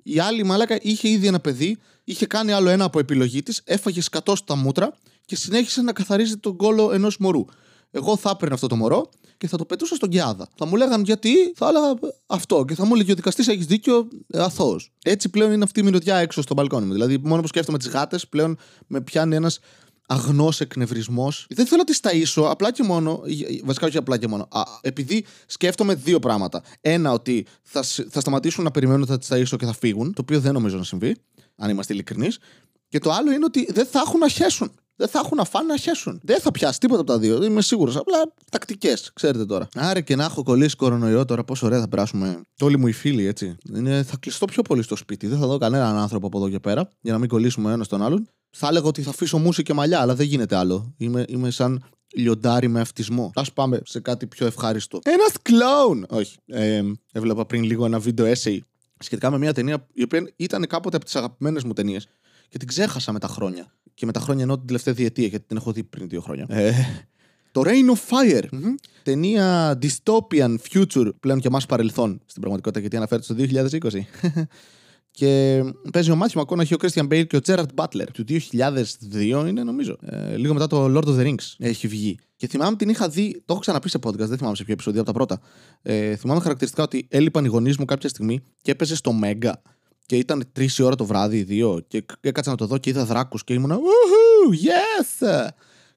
Η 0.02 0.18
άλλη 0.18 0.42
μαλάκα 0.44 0.78
είχε 0.82 1.08
ήδη 1.08 1.26
ένα 1.26 1.40
παιδί, 1.40 1.78
είχε 2.04 2.26
κάνει 2.26 2.52
άλλο 2.52 2.68
ένα 2.68 2.84
από 2.84 2.98
επιλογή 2.98 3.42
της, 3.42 3.62
έφαγε 3.64 4.00
σκατό 4.00 4.36
στα 4.36 4.56
μούτρα 4.56 4.94
και 5.24 5.36
συνέχισε 5.36 5.82
να 5.82 5.92
καθαρίζει 5.92 6.36
τον 6.36 6.56
κόλο 6.56 6.92
ενός 6.92 7.18
μωρού. 7.18 7.44
Εγώ 7.90 8.16
θα 8.16 8.30
έπαιρνα 8.30 8.54
αυτό 8.54 8.66
το 8.66 8.76
μωρό 8.76 9.10
και 9.38 9.48
θα 9.48 9.56
το 9.56 9.64
πετούσα 9.64 9.94
στον 9.94 10.08
Κιάδα. 10.08 10.48
Θα 10.56 10.66
μου 10.66 10.76
λέγανε 10.76 11.02
γιατί, 11.06 11.52
θα 11.54 11.68
έλεγα 11.68 11.98
αυτό. 12.26 12.64
Και 12.64 12.74
θα 12.74 12.86
μου 12.86 12.94
έλεγε 12.94 13.12
ο 13.12 13.14
δικαστής 13.14 13.48
έχεις 13.48 13.66
δίκιο, 13.66 14.08
ε, 14.26 14.42
αθώος. 14.42 14.92
Έτσι 15.04 15.28
πλέον 15.28 15.52
είναι 15.52 15.64
αυτή 15.64 15.80
η 15.80 15.82
μυρωδιά 15.82 16.16
έξω 16.16 16.42
στο 16.42 16.54
μπαλκόνι 16.54 16.86
μου. 16.86 16.92
Δηλαδή, 16.92 17.18
μόνο 17.18 17.42
που 17.42 17.48
σκέφτομαι 17.48 17.78
τις 17.78 17.88
γάτες, 17.88 18.28
πλέον 18.28 18.58
με 18.86 19.00
πιάνει 19.00 19.36
ένας 19.36 19.58
αγνός 20.10 20.60
εκνευρισμός. 20.60 21.46
Δεν 21.48 21.66
θέλω 21.66 21.82
να 21.82 21.84
τις 21.84 22.00
ταΐσω, 22.02 22.48
απλά 22.50 22.72
και 22.72 22.82
μόνο. 22.82 23.22
Βασικά, 23.64 23.86
όχι 23.86 23.96
απλά 23.96 24.16
και 24.18 24.26
μόνο. 24.26 24.48
Α, 24.50 24.62
επειδή 24.80 25.24
σκέφτομαι 25.46 25.94
δύο 25.94 26.18
πράγματα. 26.18 26.62
Ένα, 26.80 27.12
ότι 27.12 27.46
θα, 27.62 27.82
θα 27.82 28.20
σταματήσουν 28.20 28.64
να 28.64 28.70
περιμένουν 28.70 29.02
ότι 29.02 29.10
θα 29.10 29.18
τις 29.18 29.28
ταΐσω 29.32 29.56
και 29.58 29.66
θα 29.66 29.74
φύγουν, 29.74 30.12
το 30.12 30.20
οποίο 30.20 30.40
δεν 30.40 30.52
νομίζω 30.52 30.76
να 30.76 30.84
συμβεί, 30.84 31.16
αν 31.56 31.70
είμαστε 31.70 31.92
ειλικρινείς. 31.92 32.38
Και 32.88 32.98
το 32.98 33.10
άλλο 33.10 33.32
είναι 33.32 33.44
ότι 33.44 33.72
δεν 33.72 33.86
θα 33.86 34.00
έχουν 34.06 34.18
να 34.18 34.28
χέσουν. 34.28 34.70
δεν 34.96 35.08
θα 35.08 35.20
έχουν 35.24 35.36
να 35.36 35.44
φάνε 35.44 35.66
να 35.66 35.76
χέσουν. 35.76 36.20
Δεν 36.22 36.40
θα 36.40 36.50
πιάσει 36.50 36.78
τίποτα 36.78 37.00
από 37.00 37.10
τα 37.10 37.18
δύο. 37.18 37.44
Είμαι 37.44 37.62
σίγουρος. 37.62 37.96
Απλά 37.96 38.32
τακτικές, 38.50 39.10
ξέρετε 39.14 39.44
τώρα. 39.46 39.68
Άρα 39.74 40.00
και 40.00 40.16
να 40.16 40.24
έχω 40.24 40.42
κολλήσει 40.42 40.76
κορονοϊό 40.76 41.24
τώρα, 41.24 41.44
πόσο 41.44 41.66
ωραία 41.66 41.80
θα 41.80 41.88
περάσουμε. 41.88 42.40
Όλοι 42.60 42.78
μου 42.78 42.86
οι 42.86 42.92
φίλοι, 42.92 43.26
έτσι. 43.26 43.56
Είναι, 43.74 44.02
θα 44.02 44.16
κλειστώ 44.20 44.44
πιο 44.44 44.62
πολύ 44.62 44.82
στο 44.82 44.96
σπίτι. 44.96 45.26
Δεν 45.26 45.38
θα 45.38 45.46
δω 45.46 45.58
κανέναν 45.58 45.96
άνθρωπο 45.96 46.26
από 46.26 46.38
εδώ 46.38 46.48
και 46.48 46.58
πέρα 46.58 46.88
για 47.00 47.12
να 47.12 47.18
μην 47.18 47.28
κολλήσουμε 47.28 47.72
ένας 47.72 47.88
τον 47.88 48.02
άλλον. 48.02 48.28
Θα 48.50 48.68
έλεγα 48.68 48.86
ότι 48.86 49.02
θα 49.02 49.10
αφήσω 49.10 49.38
μουσική 49.38 49.62
και 49.62 49.72
μαλλιά, 49.72 50.00
αλλά 50.00 50.14
δεν 50.14 50.26
γίνεται 50.26 50.56
άλλο. 50.56 50.94
Είμαι, 50.96 51.24
είμαι 51.28 51.50
σαν 51.50 51.84
λιοντάρι 52.14 52.68
με 52.68 52.80
αυτισμό. 52.80 53.30
Α 53.34 53.42
πάμε 53.54 53.80
σε 53.84 54.00
κάτι 54.00 54.26
πιο 54.26 54.46
ευχάριστο. 54.46 54.98
Ένας 55.02 55.32
κλόουν! 55.42 56.06
Όχι. 56.08 56.36
Ε, 56.46 56.82
έβλεπα 57.12 57.46
πριν 57.46 57.62
λίγο 57.62 57.84
ένα 57.84 57.98
βίντεο 57.98 58.32
essay 58.32 58.58
σχετικά 58.98 59.30
με 59.30 59.38
μια 59.38 59.52
ταινία 59.52 59.86
η 59.92 60.02
οποία 60.02 60.32
ήταν 60.36 60.66
κάποτε 60.66 60.96
από 60.96 61.04
τις 61.04 61.16
αγαπημένες 61.16 61.64
μου 61.64 61.72
ταινίες 61.72 62.08
και 62.48 62.58
την 62.58 62.68
ξέχασα 62.68 63.12
με 63.12 63.18
τα 63.18 63.28
χρόνια. 63.28 63.74
Και 63.94 64.06
με 64.06 64.12
τα 64.12 64.20
χρόνια 64.20 64.42
εννοώ 64.42 64.56
την 64.56 64.66
τελευταία 64.66 64.94
διετία, 64.94 65.26
γιατί 65.26 65.44
την 65.46 65.56
έχω 65.56 65.72
δει 65.72 65.82
πριν 65.82 66.08
δύο 66.08 66.20
χρόνια. 66.20 66.46
Ε, 66.48 66.72
το 67.52 67.62
Rain 67.64 67.94
of 67.94 67.98
Fire. 68.08 68.42
mm 68.42 68.74
Ταινία 69.02 69.78
dystopian 69.82 70.56
future 70.70 71.10
πλέον 71.20 71.40
και 71.40 71.46
εμά 71.46 71.60
παρελθόν 71.68 72.20
στην 72.26 72.40
πραγματικότητα, 72.40 72.80
γιατί 72.80 72.96
αναφέρεται 72.96 73.26
στο 73.26 73.34
2020. 73.82 74.00
Και 75.10 75.62
παίζει 75.92 76.10
ο 76.10 76.16
Μάθιου 76.16 76.38
Μακόναχη, 76.38 76.74
ο 76.74 76.76
Christian 76.80 77.08
Bale 77.08 77.26
και 77.26 77.36
ο 77.36 77.40
Gerard 77.46 77.66
Butler. 77.74 78.06
Του 78.12 78.24
2002 78.28 79.46
είναι, 79.48 79.62
νομίζω. 79.62 79.96
Ε, 80.00 80.36
λίγο 80.36 80.52
μετά 80.52 80.66
το 80.66 80.84
Lord 80.84 81.04
of 81.04 81.18
the 81.18 81.26
Rings 81.26 81.54
έχει 81.58 81.88
βγει. 81.88 82.18
Και 82.36 82.46
θυμάμαι 82.46 82.76
την 82.76 82.88
είχα 82.88 83.08
δει, 83.08 83.32
το 83.32 83.52
έχω 83.52 83.60
ξαναπεί 83.60 83.88
σε 83.88 83.98
podcast, 84.02 84.16
δεν 84.16 84.36
θυμάμαι 84.36 84.56
σε 84.56 84.64
ποιο 84.64 84.72
επεισόδιο 84.72 85.00
από 85.00 85.12
τα 85.12 85.16
πρώτα. 85.16 85.40
Ε, 85.82 86.16
θυμάμαι 86.16 86.40
χαρακτηριστικά 86.40 86.82
ότι 86.84 87.06
έλειπαν 87.10 87.44
οι 87.44 87.48
γονείς 87.48 87.76
μου 87.76 87.84
κάποια 87.84 88.08
στιγμή 88.08 88.40
και 88.62 88.70
έπαιζε 88.70 88.96
στο 88.96 89.12
Mega 89.22 89.52
και 90.06 90.16
ήταν 90.16 90.44
τρεις 90.52 90.78
η 90.78 90.82
ώρα 90.82 90.94
το 90.94 91.04
βράδυ, 91.04 91.42
δύο, 91.42 91.84
και 91.88 92.04
έκατσα 92.20 92.50
να 92.50 92.56
το 92.56 92.66
δω 92.66 92.78
και 92.78 92.90
είδα 92.90 93.04
δράκους 93.04 93.44
και 93.44 93.54
ήμουν. 93.54 93.70
Yes! 94.64 95.48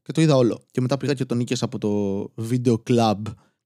Και 0.01 0.11
το 0.11 0.21
είδα 0.21 0.35
όλο. 0.35 0.61
Και 0.71 0.81
μετά 0.81 0.97
πήγα 0.97 1.13
και 1.13 1.25
τον 1.25 1.37
νίκησα 1.37 1.65
από 1.65 1.77
το 1.77 2.31
Video 2.49 2.75
Club. 2.89 3.21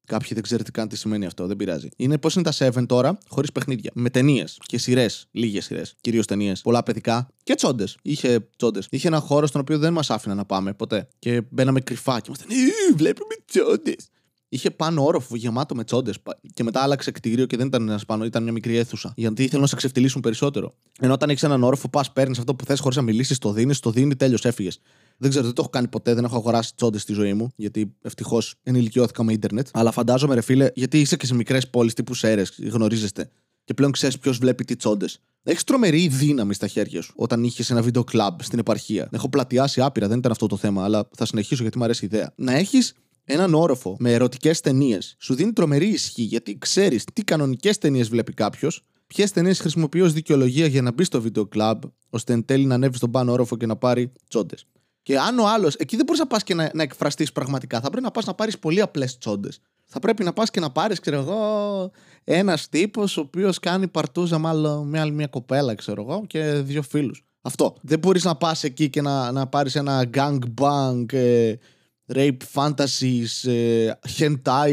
Κάποιοι 0.08 0.30
δεν 0.34 0.44
ξέρετε 0.44 0.72
καν 0.72 0.88
τι 0.88 0.98
σημαίνει 0.98 1.26
αυτό, 1.26 1.48
δεν 1.48 1.56
πειράζει. 1.56 1.88
Είναι 1.96 2.18
πώς 2.18 2.36
είναι 2.36 2.44
τα 2.44 2.52
7 2.52 2.86
τώρα, 2.88 3.18
χωρίς 3.28 3.52
παιχνίδια. 3.52 3.92
Με 3.94 4.10
ταινίες 4.10 4.58
και 4.66 4.78
σειρές. 4.78 5.28
Λίγες 5.32 5.66
σειρές. 5.66 5.96
Κυρίως 6.02 6.26
ταινίες. 6.26 6.62
Πολλά 6.62 6.84
παιδικά 6.84 7.28
και 7.44 7.56
τσόντες. 7.56 7.98
Είχε 8.02 8.50
τσόντες. 8.58 8.88
Είχε 8.90 9.08
ένα 9.08 9.20
χώρο 9.20 9.48
στον 9.48 9.62
οποίο 9.62 9.78
δεν 9.78 9.94
μας 9.94 10.10
άφηνα 10.10 10.36
να 10.36 10.46
πάμε 10.46 10.74
ποτέ. 10.74 11.08
Και 11.20 11.42
μπαίναμε 11.50 11.80
κρυφά 11.80 12.20
και 12.20 12.26
ήμασταν. 12.28 12.48
Βλέπουμε 12.96 13.36
τσόντες. 13.46 14.10
Είχε 14.50 14.72
πάνω 14.72 15.06
όροφο 15.06 15.36
γεμάτο 15.36 15.76
με 15.76 15.84
τσόντες. 15.84 16.18
Και 16.54 16.64
μετά 16.64 16.82
άλλαξε 16.82 17.12
κτίριο 17.12 17.46
και 17.46 17.58
δεν 17.58 17.68
ήταν 17.68 17.88
ένας 17.88 18.06
πάνω, 18.06 18.26
ήταν 18.26 18.44
μια 18.44 18.52
μικρή 18.52 18.78
αίθουσα. 18.78 19.14
Γιατί 19.16 19.44
ήθελαν 19.44 19.62
να 19.62 19.68
σε 19.68 19.76
ξεφτυλίσουν 19.76 20.22
περισσότερο. 20.22 20.76
Ενώ 21.00 21.14
όταν 21.14 21.30
έχεις 21.30 21.44
έναν 21.44 21.64
όροφο, 21.64 21.90
πας, 21.90 22.12
παίρνεις 22.12 22.40
αυτό 22.40 22.56
που 22.56 22.66
θες 22.66 22.80
χωρίς 22.80 22.98
να 22.98 23.04
μιλήσεις, 23.04 23.38
το 23.38 23.52
δίνεις, 23.52 23.80
το 23.80 23.92
δίνει, 23.92 24.16
τέλειω 24.16 24.38
έφυγες. 24.42 24.80
Δεν 25.18 25.30
ξέρω, 25.30 25.46
δεν 25.46 25.54
το 25.54 25.62
έχω 25.62 25.70
κάνει 25.70 25.88
ποτέ, 25.88 26.14
δεν 26.14 26.24
έχω 26.24 26.36
αγοράσει 26.36 26.76
τσόντες 26.76 27.02
στη 27.02 27.14
ζωή 27.14 27.34
μου, 27.34 27.54
γιατί 27.56 27.96
ευτυχώς 28.02 28.56
ενηλικιώθηκα 28.64 29.24
με 29.24 29.34
ίντερνετ. 29.34 29.68
Αλλά 29.74 29.92
φαντάζομαι, 29.92 30.34
ρε 30.34 30.42
φίλε, 30.42 30.70
γιατί 30.74 31.00
είσαι 31.00 31.18
και 31.18 31.26
σε 31.26 31.36
μικρές 31.36 31.70
πόλεις 31.70 31.94
τύπου 31.94 32.14
Σέρες, 32.14 32.60
γνωρίζεστε. 32.72 33.30
Και 33.64 33.74
πλέον 33.74 33.92
ξέρεις 33.92 34.20
ποιος 34.20 34.38
βλέπει 34.38 34.64
τι 34.64 34.76
τσόντες. 34.76 35.20
Έχεις 35.44 35.64
τρομερή 35.64 36.08
δύναμη 36.08 36.54
στα 36.54 36.68
χέρια 36.68 37.02
σου 37.02 37.14
όταν 37.16 37.44
είχες 37.44 37.70
ένα 37.70 37.82
βίντεο 37.82 38.04
κλαμπ 38.04 38.40
στην 38.42 38.60
επαρχία. 38.60 39.10
Έχω 39.12 39.30
πλατιάσει 39.30 39.82
άπειρα, 39.82 40.08
δεν 40.08 40.18
ήταν 40.18 40.32
αυτό 40.32 40.48
το 40.48 40.58
θέμα, 40.58 40.84
αλλά 40.84 41.08
θα 41.16 41.26
συνεχίσω 41.26 41.62
γιατί 41.62 41.78
μου 41.78 41.84
αρέσει 41.84 42.06
η 42.06 42.10
ιδέα. 42.12 42.34
Να 42.36 42.54
έχεις 42.54 42.94
έναν 43.24 43.54
όροφο 43.54 43.96
με 44.00 44.14
ερωτικές 44.14 44.62
ταινίες 44.62 45.16
σου 45.20 45.34
δίνει 45.34 45.54
τρομερή 45.54 45.88
ισχύ 45.88 46.22
γιατί 46.22 46.58
ξέρεις 46.58 47.04
τι 47.14 47.24
κανονικές 47.24 47.78
ταινίες 47.78 48.10
βλέπει 48.10 48.34
κάποιος, 48.34 48.84
ποιες 49.08 49.32
ταινίες 49.32 49.60
χρησιμοποιεί 49.60 50.02
ως 50.02 50.14
δικαιολογία 50.14 50.68
για 50.68 50.82
να 50.82 50.92
μπει 50.92 51.04
στο 51.04 51.22
βίντεο 51.22 51.48
club, 51.56 51.80
ώστε 52.10 52.34
εν 52.34 52.46
τέλει 52.46 52.66
να 52.66 52.76
ανέβεις 52.76 52.98
στον 52.98 53.12
πάνω 53.12 53.32
όροφο 53.32 53.58
και 53.58 53.66
να 53.66 53.76
πάρει 53.76 54.12
τσόντες. 54.28 54.66
Και 55.08 55.20
αν 55.20 55.40
ο 55.40 55.48
άλλος, 55.48 55.76
εκεί 55.76 55.96
δεν 55.96 56.06
μπορείς 56.06 56.22
να 56.22 56.28
πας 56.28 56.44
και 56.44 56.54
να, 56.54 56.72
να 56.74 56.84
εκφραστείς 56.84 57.32
πραγματικά. 57.32 57.82
Θα 57.82 57.90
πρέπει 57.90 58.04
να 58.04 58.12
πας 58.12 58.26
να 58.26 58.34
πάρεις 58.34 58.60
πολύ 58.60 58.82
απλές 58.82 59.18
τσόντες. 59.18 59.60
Θα 59.86 60.00
πρέπει 60.00 60.24
να 60.24 60.34
πας 60.34 60.50
και 60.50 60.60
να 60.60 60.70
πάρεις, 60.70 61.00
ξέρω 61.00 61.18
εγώ, 61.18 61.92
ένας 62.24 62.70
τύπος 62.70 63.18
ο 63.18 63.22
οποίος 63.22 63.60
κάνει 63.60 63.88
παρτούζα 63.88 64.38
μάλλον 64.38 64.88
με 64.88 65.00
άλλη 65.00 65.12
μια 65.12 65.28
κοπέλα, 65.28 65.76
ξέρω 65.76 66.02
εγώ, 66.02 66.24
και 66.28 66.44
δύο 66.44 66.82
φίλους. 66.82 67.26
Αυτό. 67.42 67.76
Δεν 67.82 68.00
μπορείς 68.00 68.24
να 68.24 68.36
πας 68.36 68.64
εκεί 68.64 68.90
και 68.90 69.02
να, 69.02 69.32
να 69.32 69.48
πάρεις 69.48 69.76
ένα 69.76 70.10
gang 70.14 70.40
bang 70.62 71.14
ε, 71.14 71.54
rape 72.14 72.38
fantasies, 72.54 73.50
ε, 73.50 73.92
hentai, 74.18 74.72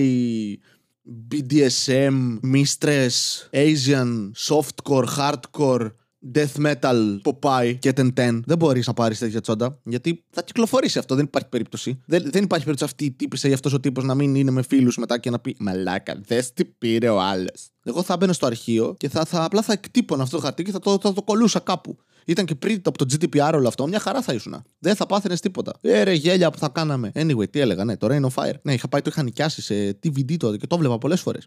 BDSM, 1.31 2.39
mistress, 2.55 3.49
Asian, 3.53 4.33
softcore, 4.49 5.07
hardcore, 5.19 5.91
death 6.35 6.67
metal, 6.67 7.19
Popeye 7.23 7.77
και 7.79 7.93
ten 7.97 8.09
ten. 8.17 8.41
Δεν 8.45 8.59
μπορείς 8.59 8.87
να 8.87 8.93
πάρεις 8.93 9.19
τέτοια 9.19 9.41
τσόντα 9.41 9.79
γιατί 9.85 10.25
θα 10.31 10.43
κυκλοφορήσει 10.43 10.99
αυτό. 10.99 11.15
Δεν 11.15 11.25
υπάρχει 11.25 11.49
περίπτωση. 11.49 12.01
Δεν, 12.07 12.23
δεν 12.31 12.43
υπάρχει 12.43 12.65
περίπτωση 12.65 12.85
αυτή 12.85 13.05
η 13.05 13.11
τύπησα 13.11 13.49
ή 13.49 13.53
αυτός 13.53 13.73
ο 13.73 13.81
τύπος 13.81 14.05
να 14.05 14.15
μην 14.15 14.35
είναι 14.35 14.51
με 14.51 14.63
φίλους 14.63 14.97
μετά 14.97 15.19
και 15.19 15.31
να 15.31 15.39
πει 15.39 15.57
Μαλάκα, 15.59 16.21
δες 16.27 16.53
τι 16.53 16.65
πήρε 16.65 17.09
ο 17.09 17.21
άλλος. 17.21 17.69
Εγώ 17.85 18.03
θα 18.03 18.17
μπαίνω 18.17 18.33
στο 18.33 18.47
αρχείο 18.47 18.95
και 18.99 19.09
θα, 19.09 19.25
θα, 19.25 19.45
απλά 19.45 19.63
θα 19.63 19.73
εκτύπωνα 19.73 20.23
αυτό 20.23 20.37
το 20.37 20.43
χαρτί 20.43 20.63
και 20.63 20.71
θα 20.71 20.79
το, 20.79 20.99
θα 21.01 21.13
το 21.13 21.23
κολούσα 21.23 21.61
κάπου. 21.61 21.97
Ήταν 22.27 22.45
και 22.45 22.55
πριν 22.55 22.81
από 22.85 22.99
το 22.99 23.07
GDPR 23.11 23.53
όλο 23.55 23.69
αυτό, 23.69 23.87
μια 23.87 23.99
χαρά 23.99 24.23
θα 24.23 24.33
ήσουν. 24.33 24.63
Δεν 24.79 24.95
θα 24.95 25.07
πάθαινες 25.07 25.41
τίποτα. 25.41 25.73
Ε, 25.81 26.03
ρε, 26.03 26.13
γέλια 26.13 26.51
που 26.51 26.59
θα 26.59 26.69
κάναμε. 26.69 27.13
Anyway, 27.15 27.51
τι 27.51 27.61
έλεγα, 27.61 27.85
ναι, 27.85 27.97
το 27.97 28.07
Rain 28.11 28.23
of 28.23 28.43
Fire. 28.43 28.55
Ναι, 28.63 28.73
είχα 28.73 28.89
πάει, 28.89 29.01
το 29.01 29.11
είχα 29.13 29.23
νοικιάσει 29.23 29.63
σε 29.63 29.99
DVD 30.03 30.37
τότε 30.37 30.57
και 30.57 30.67
το 30.67 30.79
βλέπα 30.79 30.99
πολλές 30.99 31.21
φορές. 31.21 31.47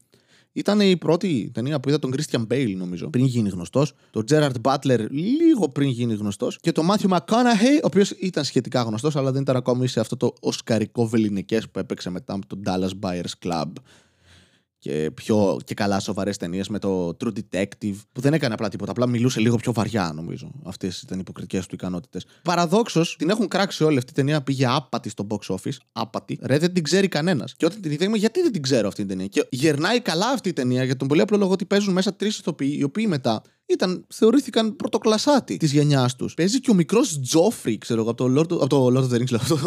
Ήταν 0.52 0.80
η 0.80 0.98
πρώτη 0.98 1.52
ταινία 1.54 1.80
που 1.80 1.90
είδα 1.90 2.00
τον 2.00 2.14
Christian 2.16 2.48
Bale, 2.48 2.74
νομίζω, 2.78 3.10
πριν 3.10 3.26
γίνει 3.26 3.50
γνωστός. 3.50 3.94
Τον 4.12 4.24
Gerard 4.30 4.62
Butler, 4.62 5.06
λίγο 5.10 5.70
πριν 5.70 5.90
γίνει 5.90 6.14
γνωστός. 6.14 6.60
Και 6.60 6.72
τον 6.72 6.88
Matthew 6.92 7.10
McConaughey, 7.10 7.82
ο 7.84 7.86
οποίος 7.86 8.12
ήταν 8.12 8.44
σχετικά 8.44 8.82
γνωστός, 8.82 9.16
αλλά 9.16 9.32
δεν 9.32 9.42
ήταν 9.42 9.56
ακόμη 9.56 9.88
σε 9.88 10.00
αυτό 10.00 10.18
το 10.18 10.34
οσκαρικό 10.40 11.08
βεληνικέ 11.08 11.62
που 11.72 11.80
έπαιξε 11.80 12.10
μετά 12.10 12.34
από 12.34 12.48
τον 12.48 12.62
Dallas 12.66 12.92
Buyers 13.02 13.48
Club 13.48 13.72
και 14.80 15.12
πιο 15.14 15.58
και 15.64 15.74
καλά 15.74 16.00
σοβαρές 16.00 16.38
ταινίες 16.38 16.68
με 16.68 16.80
το 16.80 17.18
True 17.24 17.32
Detective, 17.40 17.96
που 18.12 18.22
δεν 18.22 18.34
έκανε 18.34 18.54
απλά 18.54 18.70
τίποτα. 18.70 18.92
Απλά 18.92 19.08
μιλούσε 19.08 19.40
λίγο 19.40 19.56
πιο 19.56 19.74
βαριά, 19.74 20.12
νομίζω. 20.16 20.52
Αυτές 20.64 21.02
ήταν 21.02 21.18
οι 21.18 21.22
υποκριτικές 21.22 21.66
του 21.66 21.76
ικανότητες. 21.76 22.26
Παραδόξως, 22.42 23.16
την 23.18 23.30
έχουν 23.30 23.48
κράξει 23.48 23.84
όλη 23.84 23.98
αυτή 23.98 24.12
η 24.12 24.14
ταινία. 24.14 24.42
Πήγε 24.42 24.66
άπατη 24.70 25.10
στο 25.10 25.28
box 25.30 25.56
office. 25.56 25.78
Άπατη. 25.92 26.40
Ρε, 26.42 26.58
δεν 26.58 26.74
την 26.74 26.84
ξέρει 26.84 27.08
κανένας. 27.08 27.56
Και 27.56 27.66
όταν 27.66 27.82
την 27.82 27.92
είδαμε, 27.92 28.18
γιατί 28.18 28.42
δεν 28.42 28.52
την 28.52 28.62
ξέρω 28.62 28.88
αυτή 28.88 29.00
την 29.00 29.10
ταινία. 29.10 29.28
Και 29.28 29.48
γερνάει 29.50 30.02
καλά 30.02 30.30
αυτή 30.30 30.50
η 30.50 30.54
ταινία 30.54 30.84
για 30.84 30.96
τον 30.96 31.08
πολύ 31.08 31.22
απλό 31.22 31.38
λόγο 31.38 31.52
ότι 31.52 31.66
παίζουν 31.66 31.94
μέσα 31.94 32.14
τρεις 32.14 32.38
ηθοποιοί, 32.38 32.76
οι 32.80 32.84
οποίοι 32.84 33.06
μετά 33.08 33.42
ήταν, 33.66 34.06
θεωρήθηκαν 34.14 34.76
πρωτοκλασάτη 34.76 35.58
της 35.58 35.72
γενιάς 35.72 36.16
τους. 36.16 36.34
Παίζει 36.34 36.60
και 36.60 36.72
ο 36.72 36.74
μικρός 36.74 37.20
Τζόφρι, 37.20 37.78
ξέρω 37.78 38.02
εγώ, 38.02 38.10
από 38.10 38.24
το 38.24 38.40
Lord, 38.40 38.52
από 38.52 38.68
το 38.68 38.88
Lord 38.88 39.04
of 39.04 39.16
the 39.16 39.22
Rings. 39.22 39.34
Αυτό. 39.34 39.58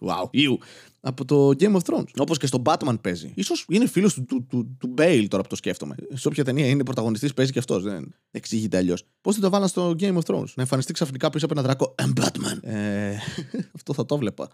Wow, 0.00 0.22
you. 0.22 0.56
Από 1.00 1.24
το 1.24 1.48
Game 1.48 1.76
of 1.76 1.80
Thrones. 1.86 2.10
Όπως 2.16 2.38
και 2.38 2.46
στο 2.46 2.62
Batman 2.64 2.96
παίζει. 3.00 3.34
σω 3.42 3.54
είναι 3.68 3.86
φίλος 3.86 4.14
του, 4.14 4.24
του, 4.24 4.46
του, 4.48 4.76
του 4.78 4.94
Bale 4.98 5.26
τώρα 5.28 5.42
που 5.42 5.48
το 5.48 5.56
σκέφτομαι. 5.56 5.94
Σε 6.12 6.28
όποια 6.28 6.44
ταινία 6.44 6.68
είναι 6.68 6.84
πρωταγωνιστής, 6.84 7.34
παίζει 7.34 7.52
και 7.52 7.58
αυτός. 7.58 7.82
Δεν 7.82 8.14
εξηγείται 8.30 8.76
αλλιώς. 8.76 9.04
Πώς 9.20 9.34
δεν 9.34 9.42
το 9.42 9.50
βάλαν 9.50 9.68
στο 9.68 9.94
Game 9.98 10.14
of 10.14 10.22
Thrones; 10.26 10.52
Να 10.54 10.62
εμφανιστεί 10.62 10.92
ξαφνικά 10.92 11.30
πίσω 11.30 11.44
από 11.44 11.54
ένα 11.54 11.62
δράκο. 11.62 11.94
I'm 12.02 12.12
Batman. 12.22 12.62
Ε, 12.62 13.16
αυτό 13.76 13.92
θα 13.92 14.06
το 14.06 14.18
βλέπα. 14.18 14.48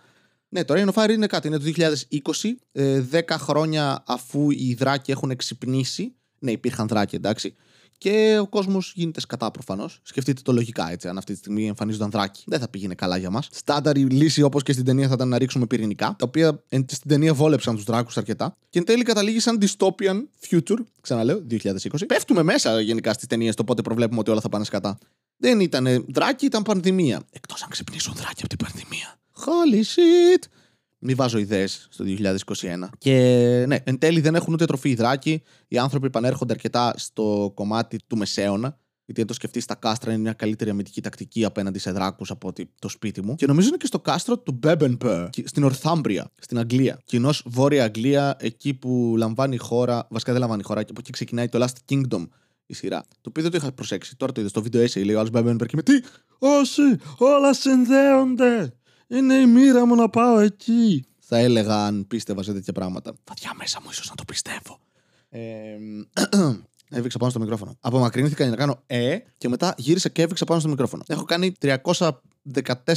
Ναι, 0.49 0.65
το 0.65 0.75
Rain 0.77 0.93
of 0.93 1.03
Fire 1.03 1.11
είναι 1.11 1.27
κάτι. 1.27 1.47
Είναι 1.47 1.59
το 1.59 1.65
2020. 1.77 2.51
Ε, 2.73 3.05
10 3.13 3.23
χρόνια 3.31 4.03
αφού 4.07 4.51
οι 4.51 4.75
δράκοι 4.75 5.11
έχουν 5.11 5.37
ξυπνήσει. 5.37 6.15
Ναι, 6.39 6.51
υπήρχαν 6.51 6.89
δράκοι, 6.89 7.17
εντάξει 7.17 7.55
και 7.99 8.39
ο 8.41 8.47
κόσμος 8.47 8.93
γίνεται 8.95 9.21
σκατά 9.21 9.51
προφανώς. 9.51 10.01
Σκεφτείτε 10.03 10.41
το 10.45 10.53
λογικά 10.53 10.91
έτσι, 10.91 11.09
αν 11.09 11.19
αυτή 11.19 11.33
τη 11.33 11.39
στιγμή 11.39 11.67
εμφανίζονταν 11.67 12.11
δράκι. 12.11 12.43
Δεν 12.47 12.61
θα 12.61 12.69
πήγαινε 12.69 12.95
καλά 12.95 13.17
για 13.17 13.31
μας. 13.31 13.49
Στάνταρη 13.53 14.01
λύση 14.01 14.43
όπως 14.43 14.63
και 14.63 14.73
στην 14.73 14.85
ταινία 14.85 15.09
θα 15.09 15.15
ήταν 15.15 15.29
να 15.29 15.39
ρίξουμε 15.39 15.67
πυρηνικά, 15.67 16.07
τα 16.19 16.25
οποία 16.27 16.63
στην 16.69 17.09
ταινία 17.09 17.35
βόλεψαν 17.35 17.75
τους 17.75 17.85
δράκους 17.85 18.17
αρκετά. 18.17 18.57
Και 18.69 18.79
εν 18.79 18.85
τέλει 18.85 19.03
καταλήγει 19.03 19.41
σαν 19.41 19.59
dystopian 19.61 20.23
future, 20.51 20.79
ξαναλέω, 21.01 21.47
2020. 21.51 22.07
Πέφτουμε 22.07 22.43
μέσα 22.43 22.81
γενικά 22.81 23.13
στις 23.13 23.27
ταινίες, 23.29 23.55
το 23.55 23.65
πότε 23.65 23.83
προβλέπουμε 23.83 24.21
ότι 24.21 24.31
όλα 24.31 24.41
θα 24.41 24.49
πάνε 24.49 24.65
σκατά. 24.65 24.99
Δεν 25.37 25.61
ήταν 25.61 26.05
δράκι, 26.09 26.45
ήταν 26.45 26.63
πανδημία. 26.63 27.23
Εκτός 27.31 27.63
αν 27.63 27.69
ξυπνήσουν 27.69 28.15
δράκι 28.17 28.43
από 28.45 28.49
την 28.49 28.59
πανδημία. 28.59 29.19
Holy 29.45 29.81
shit! 29.81 30.43
Μην 31.09 31.17
βάζω 31.17 31.39
ιδέες 31.39 31.87
στο 31.91 32.05
2021. 32.07 32.89
Και 32.99 33.13
ναι, 33.69 33.77
εν 33.85 33.99
τέλει 33.99 34.21
δεν 34.21 34.35
έχουν 34.35 34.53
ούτε 34.55 34.65
τροφή 34.65 34.91
υδράκι. 34.91 35.43
Οι 35.69 35.79
άνθρωποι 35.79 36.07
επανέρχονται 36.07 36.53
αρκετά 36.53 36.95
στο 36.97 37.53
κομμάτι 37.55 37.99
του 38.07 38.17
μεσαίωνα. 38.17 38.79
Γιατί 39.05 39.21
αν 39.21 39.27
το 39.27 39.35
σκεφτείς, 39.35 39.65
τα 39.65 39.75
κάστρα 39.75 40.13
είναι 40.13 40.21
μια 40.21 40.33
καλύτερη 40.33 40.71
αμυντική 40.71 41.01
τακτική 41.01 41.45
απέναντι 41.45 41.79
σε 41.79 41.91
δράκους 41.91 42.31
από 42.31 42.49
ότι 42.49 42.71
το 42.79 42.89
σπίτι 42.89 43.25
μου. 43.25 43.35
Και 43.35 43.47
νομίζω 43.47 43.69
είναι 43.69 43.77
και 43.77 43.87
στο 43.87 44.01
κάστρο 44.01 44.39
του 44.39 44.53
Μπέμπενπερ, 44.53 45.29
στην 45.45 45.65
Ορθάμπρια, 45.65 46.33
στην 46.41 46.59
Αγγλία. 46.59 47.01
Κοινώ 47.05 47.33
Βόρεια 47.45 47.85
Αγγλία, 47.85 48.37
εκεί 48.41 48.75
που 48.75 49.15
λαμβάνει 49.17 49.55
η 49.55 49.59
χώρα, 49.59 50.07
βασικά 50.11 50.33
δεν 50.33 50.41
λαμβάνει 50.41 50.61
η 50.65 50.67
χώρα, 50.67 50.83
και 50.83 50.91
από 50.91 51.01
εκεί 51.01 51.13
ξεκινάει 51.13 51.49
το 51.49 51.65
Last 51.65 51.93
Kingdom 51.93 52.29
η 52.67 52.75
σειρά. 52.75 53.05
Το 53.09 53.29
οποίο 53.29 53.43
δεν 53.43 53.51
το 53.51 53.57
είχα 53.57 53.73
προσέξει. 53.73 54.17
Τώρα 54.17 54.33
το 54.33 54.41
είδα 54.41 54.51
στο 54.51 54.63
βίντεο 54.63 54.85
essay, 54.85 55.05
λέει 55.05 55.15
ο 55.15 55.19
άλλος 55.19 55.31
Μπέμπενπερ 55.31 55.67
και 55.67 55.77
με 55.77 55.83
τι. 55.83 55.93
Όσοι, 56.39 56.83
όλα 57.19 57.55
συνδέονται. 57.55 58.73
Είναι 59.07 59.35
η 59.35 59.47
μοίρα 59.47 59.87
μου 59.87 59.95
να 59.95 60.09
πάω 60.09 60.39
εκεί. 60.39 61.05
Θα 61.19 61.39
έλεγα 61.39 61.85
αν 61.87 62.07
πίστευα 62.07 62.43
σε 62.43 62.53
τέτοια 62.53 62.73
πράγματα. 62.73 63.15
Βαθιά 63.25 63.53
μέσα 63.59 63.81
μου 63.83 63.89
ίσως 63.91 64.09
να 64.09 64.15
το 64.15 64.25
πιστεύω. 64.25 64.79
Ε, 65.29 65.77
Έβηξα 66.91 67.19
πάνω 67.19 67.31
στο 67.31 67.41
μικρόφωνο. 67.41 67.77
Απομακρύνθηκα 67.81 68.43
για 68.43 68.51
να 68.51 68.57
κάνω 68.57 68.83
ε 68.87 69.19
και 69.39 69.49
μετά 69.49 69.75
γύρισα 69.77 70.09
και 70.09 70.23
έβηξα 70.23 70.45
πάνω 70.45 70.61
στο 70.61 70.69
μικρόφωνο. 70.69 71.03
Έχω 71.07 71.25
κάνει 71.25 71.53
314 71.61 71.73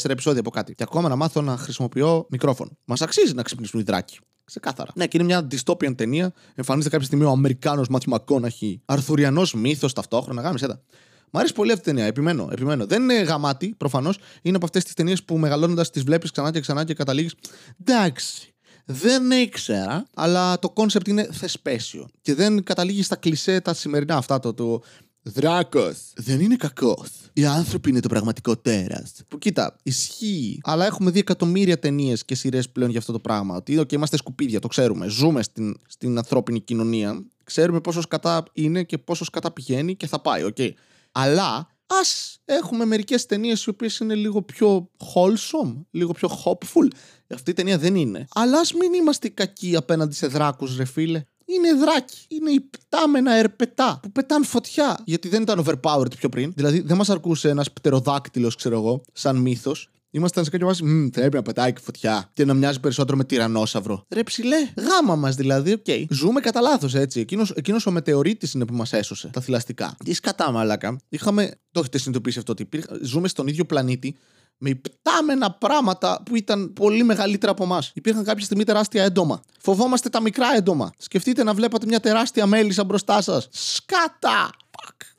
επεισόδια 0.03 0.39
από 0.39 0.49
κάτι. 0.49 0.75
Και 0.75 0.83
ακόμα 0.83 1.09
να 1.09 1.15
μάθω 1.15 1.41
να 1.41 1.57
χρησιμοποιώ 1.57 2.25
μικρόφωνο. 2.29 2.71
Μας 2.85 3.01
αξίζει 3.01 3.33
να 3.33 3.41
ξυπνήσουν 3.41 3.79
οι 3.79 3.83
δράκοι. 3.83 4.19
Ξεκάθαρα. 4.43 4.91
Ναι, 4.95 5.07
και 5.07 5.17
είναι 5.17 5.25
μια 5.25 5.47
dystopian 5.51 5.97
ταινία. 5.97 6.33
Εμφανίζεται 6.55 6.89
κάποια 6.89 7.07
στιγμή 7.07 7.25
ο 7.25 7.29
Αμερικάνος 7.29 7.87
Μάθιου 7.87 8.09
Μακόναχη, 8.11 8.81
Αρθουριανός 8.85 9.53
μύθος 9.53 9.93
ταυτόχρονα. 9.93 10.41
Γάμισε 10.41 10.67
τα. 10.67 10.81
Μ' 11.31 11.37
αρέσει 11.37 11.53
πολύ 11.53 11.71
αυτή 11.71 11.89
η 11.89 11.93
ταινία. 11.93 12.07
Επιμένω, 12.07 12.47
επιμένω. 12.51 12.85
Δεν 12.85 13.01
είναι 13.01 13.21
γαμάτη, 13.21 13.73
προφανώς. 13.77 14.17
Είναι 14.41 14.55
από 14.55 14.65
αυτές 14.65 14.83
τις 14.83 14.93
ταινίες 14.93 15.23
που 15.23 15.37
μεγαλώνοντας 15.37 15.89
τις 15.89 16.03
βλέπεις 16.03 16.31
ξανά 16.31 16.51
και 16.51 16.59
ξανά 16.59 16.83
και 16.83 16.93
καταλήγεις. 16.93 17.33
Εντάξει. 17.79 18.53
Δεν 18.85 19.31
ήξερα, 19.31 20.05
αλλά 20.13 20.59
το 20.59 20.69
κόνσεπτ 20.69 21.07
είναι 21.07 21.29
θεσπέσιο. 21.31 22.07
Και 22.21 22.35
δεν 22.35 22.63
καταλήγεις 22.63 23.05
στα 23.05 23.15
κλισέ 23.15 23.61
τα 23.61 23.73
σημερινά 23.73 24.15
αυτά. 24.15 24.39
Ο, 24.39 24.53
ο 24.53 24.81
δράκος. 25.23 25.97
Δεν 26.15 26.39
είναι 26.39 26.55
κακός. 26.55 27.09
Οι 27.33 27.45
άνθρωποι 27.45 27.89
είναι 27.89 27.99
το 27.99 28.07
πραγματικό 28.07 28.57
τέρας. 28.57 29.13
Που 29.27 29.37
κοίτα, 29.37 29.75
ισχύει. 29.83 30.59
Αλλά 30.63 30.85
έχουμε 30.85 31.11
δει 31.11 31.19
εκατομμύρια 31.19 31.79
ταινίες 31.79 32.25
και 32.25 32.35
σειρές 32.35 32.69
πλέον 32.69 32.89
για 32.89 32.99
αυτό 32.99 33.11
το 33.11 33.19
πράγμα. 33.19 33.55
Ότι 33.55 33.79
okay, 33.79 33.93
είμαστε 33.93 34.17
σκουπίδια, 34.17 34.59
το 34.59 34.67
ξέρουμε. 34.67 35.07
Ζούμε 35.07 35.43
στην, 35.43 35.79
στην 35.87 36.17
ανθρώπινη 36.17 36.59
κοινωνία. 36.59 37.23
Ξέρουμε 37.43 37.81
πόσο 37.81 38.03
σκατά 38.03 38.43
είναι 38.53 38.83
και 38.83 38.97
πόσο 38.97 39.27
σκατά 39.27 39.51
πηγαίνει 39.51 39.95
και 39.95 40.07
θα 40.07 40.19
πάει. 40.19 40.43
Okay. 40.55 40.69
Αλλά 41.11 41.69
ας 41.87 42.39
έχουμε 42.45 42.85
μερικές 42.85 43.25
ταινίες 43.25 43.63
οι 43.63 43.69
οποίες 43.69 43.97
είναι 43.97 44.15
λίγο 44.15 44.41
πιο 44.41 44.89
wholesome, 45.13 45.75
λίγο 45.91 46.11
πιο 46.11 46.29
hopeful. 46.45 46.87
Αυτή 47.33 47.51
η 47.51 47.53
ταινία 47.53 47.77
δεν 47.77 47.95
είναι. 47.95 48.27
Αλλά 48.33 48.59
ας 48.59 48.73
μην 48.73 48.93
είμαστε 48.93 49.29
κακοί 49.29 49.75
απέναντι 49.75 50.15
σε 50.15 50.27
δράκους, 50.27 50.77
ρε 50.77 50.85
φίλε. 50.85 51.23
Είναι 51.45 51.73
δράκοι. 51.73 52.17
Είναι 52.27 52.51
ιπτάμενα 52.51 53.33
ερπετά 53.33 53.99
που 54.01 54.11
πετάνε 54.11 54.45
φωτιά. 54.45 54.99
Γιατί 55.05 55.27
δεν 55.27 55.41
ήταν 55.41 55.65
overpowered 55.65 56.17
πιο 56.17 56.29
πριν. 56.29 56.51
Δηλαδή 56.55 56.79
δεν 56.79 56.97
μας 56.97 57.09
αρκούσε 57.09 57.49
ένας 57.49 57.71
πτεροδάκτυλος, 57.71 58.55
ξέρω 58.55 58.75
εγώ, 58.75 59.01
σαν 59.13 59.35
μύθος. 59.35 59.89
Ήμασταν 60.11 60.43
σε 60.43 60.49
κάποια 60.49 60.65
βάση, 60.65 60.83
Μμμ, 60.85 61.11
πρέπει 61.11 61.35
να 61.35 61.41
πετάει 61.41 61.73
και 61.73 61.79
φωτιά 61.83 62.29
και 62.33 62.45
να 62.45 62.53
μοιάζει 62.53 62.79
περισσότερο 62.79 63.17
με 63.17 63.23
τυραννόσαυρο. 63.23 64.05
Ρε 64.09 64.23
ψηλέ, 64.23 64.69
γάμα 64.77 65.15
μας 65.15 65.35
δηλαδή, 65.35 65.71
OK. 65.71 65.83
Okay. 65.87 66.05
Ζούμε 66.09 66.39
κατά 66.39 66.61
λάθος 66.61 66.95
έτσι. 66.95 67.19
Εκείνος 67.19 67.51
εκείνος 67.51 67.85
ο 67.85 67.91
μετεωρίτης 67.91 68.53
είναι 68.53 68.65
που 68.65 68.73
μας 68.73 68.93
έσωσε 68.93 69.27
τα 69.27 69.41
θηλαστικά. 69.41 69.97
Τι 70.05 70.13
σκατά, 70.13 70.51
μαλάκα. 70.51 70.97
Είχαμε. 71.09 71.51
Το 71.71 71.79
έχετε 71.79 71.97
συνειδητοποιήσει 71.97 72.39
αυτό 72.39 72.51
ότι 72.51 72.69
ζούμε 73.01 73.27
στον 73.27 73.47
ίδιο 73.47 73.65
πλανήτη 73.65 74.17
με 74.57 74.69
υπτάμενα 74.69 75.51
πράγματα 75.51 76.21
που 76.25 76.35
ήταν 76.35 76.73
πολύ 76.73 77.03
μεγαλύτερα 77.03 77.51
από 77.51 77.63
εμάς. 77.63 77.91
Υπήρχαν 77.93 78.23
κάποια 78.23 78.45
στιγμή 78.45 78.63
τεράστια 78.63 79.03
έντομα. 79.03 79.41
Φοβόμαστε 79.59 80.09
τα 80.09 80.21
μικρά 80.21 80.47
έντομα. 80.55 80.91
Σκεφτείτε 80.97 81.43
να 81.43 81.53
βλέπατε 81.53 81.85
μια 81.85 81.99
τεράστια 81.99 82.45
μέλισσα 82.45 82.83
μπροστά 82.83 83.21
σας. 83.21 83.47
Σκάτα! 83.51 84.49
Fuck. 84.71 85.18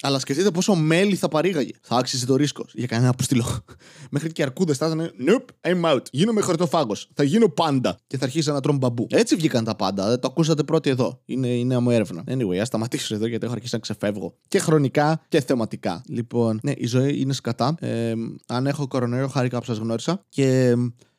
Αλλά 0.00 0.18
σκεφτείτε 0.18 0.50
πόσο 0.50 0.74
μέλι 0.74 1.14
θα 1.14 1.28
παρήγαγε. 1.28 1.72
Θα 1.80 1.96
άξιζε 1.96 2.26
το 2.26 2.36
ρίσκος 2.36 2.72
για 2.74 2.86
κανένα 2.86 3.08
αποστηλό. 3.08 3.64
Μέχρι 4.10 4.32
και 4.32 4.42
αρκούδες 4.42 4.76
θα 4.76 4.86
ήταν. 4.86 5.10
Nope, 5.28 5.70
I'm 5.70 5.94
out. 5.94 6.02
Γίνομαι 6.10 6.40
χορτοφάγο. 6.40 6.92
Θα 7.14 7.22
γίνω 7.22 7.48
πάντα. 7.48 7.98
Και 8.06 8.18
θα 8.18 8.24
αρχίσει 8.24 8.50
να 8.50 8.60
τρώμε 8.60 8.78
μπαμπού. 8.78 9.06
Έτσι 9.10 9.36
βγήκαν 9.36 9.64
τα 9.64 9.76
πάντα. 9.76 10.08
Δεν 10.08 10.20
το 10.20 10.28
ακούσατε 10.30 10.62
πρώτοι 10.62 10.90
εδώ. 10.90 11.20
Είναι 11.24 11.48
η 11.48 11.64
νέα 11.64 11.80
μου 11.80 11.90
έρευνα. 11.90 12.24
Anyway, 12.26 12.56
ας 12.56 12.66
σταματήσω 12.66 13.14
εδώ 13.14 13.26
γιατί 13.26 13.44
έχω 13.44 13.54
αρχίσει 13.54 13.74
να 13.74 13.80
ξεφεύγω. 13.80 14.34
Και 14.48 14.58
χρονικά 14.58 15.24
και 15.28 15.40
θεματικά. 15.40 16.02
Λοιπόν, 16.08 16.60
ναι, 16.62 16.72
η 16.76 16.86
ζωή 16.86 17.20
είναι 17.20 17.32
σκατά. 17.32 17.74
Ε, 17.80 18.12
αν 18.46 18.66
έχω 18.66 18.88
κορονοϊό, 18.88 19.28
χάρηκα 19.28 19.58
που 19.58 19.64
σας 19.64 19.78
γνώρισα. 19.78 20.24
Και 20.28 20.74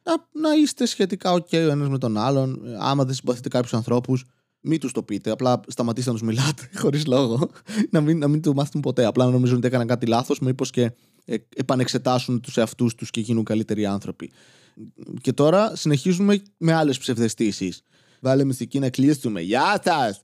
να, 0.08 0.41
να 0.41 0.56
είστε 0.56 0.86
σχετικά 0.86 1.34
OK 1.34 1.53
ο 1.53 1.58
ένας 1.58 1.89
με 1.89 1.98
τον 1.98 2.17
άλλον. 2.17 2.62
Άμα 2.79 3.03
δεν 3.03 3.13
συμπαθείτε 3.13 3.50
κάποιους 3.50 3.74
ανθρώπους, 3.74 4.25
μην 4.68 4.80
τους 4.80 4.92
το 4.92 5.04
πείτε. 5.04 5.30
Απλά 5.30 5.60
σταματήστε 5.68 6.12
να 6.12 6.18
τους 6.18 6.28
μιλάτε 6.28 6.70
χωρίς 6.82 7.06
λόγο. 7.06 7.50
να, 7.90 8.02
μην, 8.02 8.18
να 8.18 8.28
μην 8.28 8.42
του 8.42 8.54
μάθουν 8.54 8.82
ποτέ. 8.82 9.06
Απλά 9.06 9.26
να 9.26 9.32
νομίζουν 9.32 9.58
ότι 9.58 9.68
έκαναν 9.68 9.88
κάτι 9.88 10.06
λάθος, 10.06 10.40
μήπως 10.40 10.70
και 10.70 10.92
ε, 11.26 11.36
επανεξετάσουν 11.56 12.42
τους 12.42 12.58
εαυτούς 12.58 12.96
τους 12.96 13.10
και 13.10 13.22
γίνουν 13.22 13.44
καλύτεροι 13.44 13.86
άνθρωποι. 13.86 14.32
Και 15.22 15.34
τώρα 15.34 15.76
συνεχίζουμε 15.76 16.42
με 16.58 16.74
άλλες 16.74 16.98
ψευδεστήσεις. 16.98 17.82
Βάλε 18.20 18.44
μυστική 18.44 18.80
να 18.80 18.90
κλείσουμε. 18.90 19.42
Γεια 19.42 19.82
σας! 19.84 20.22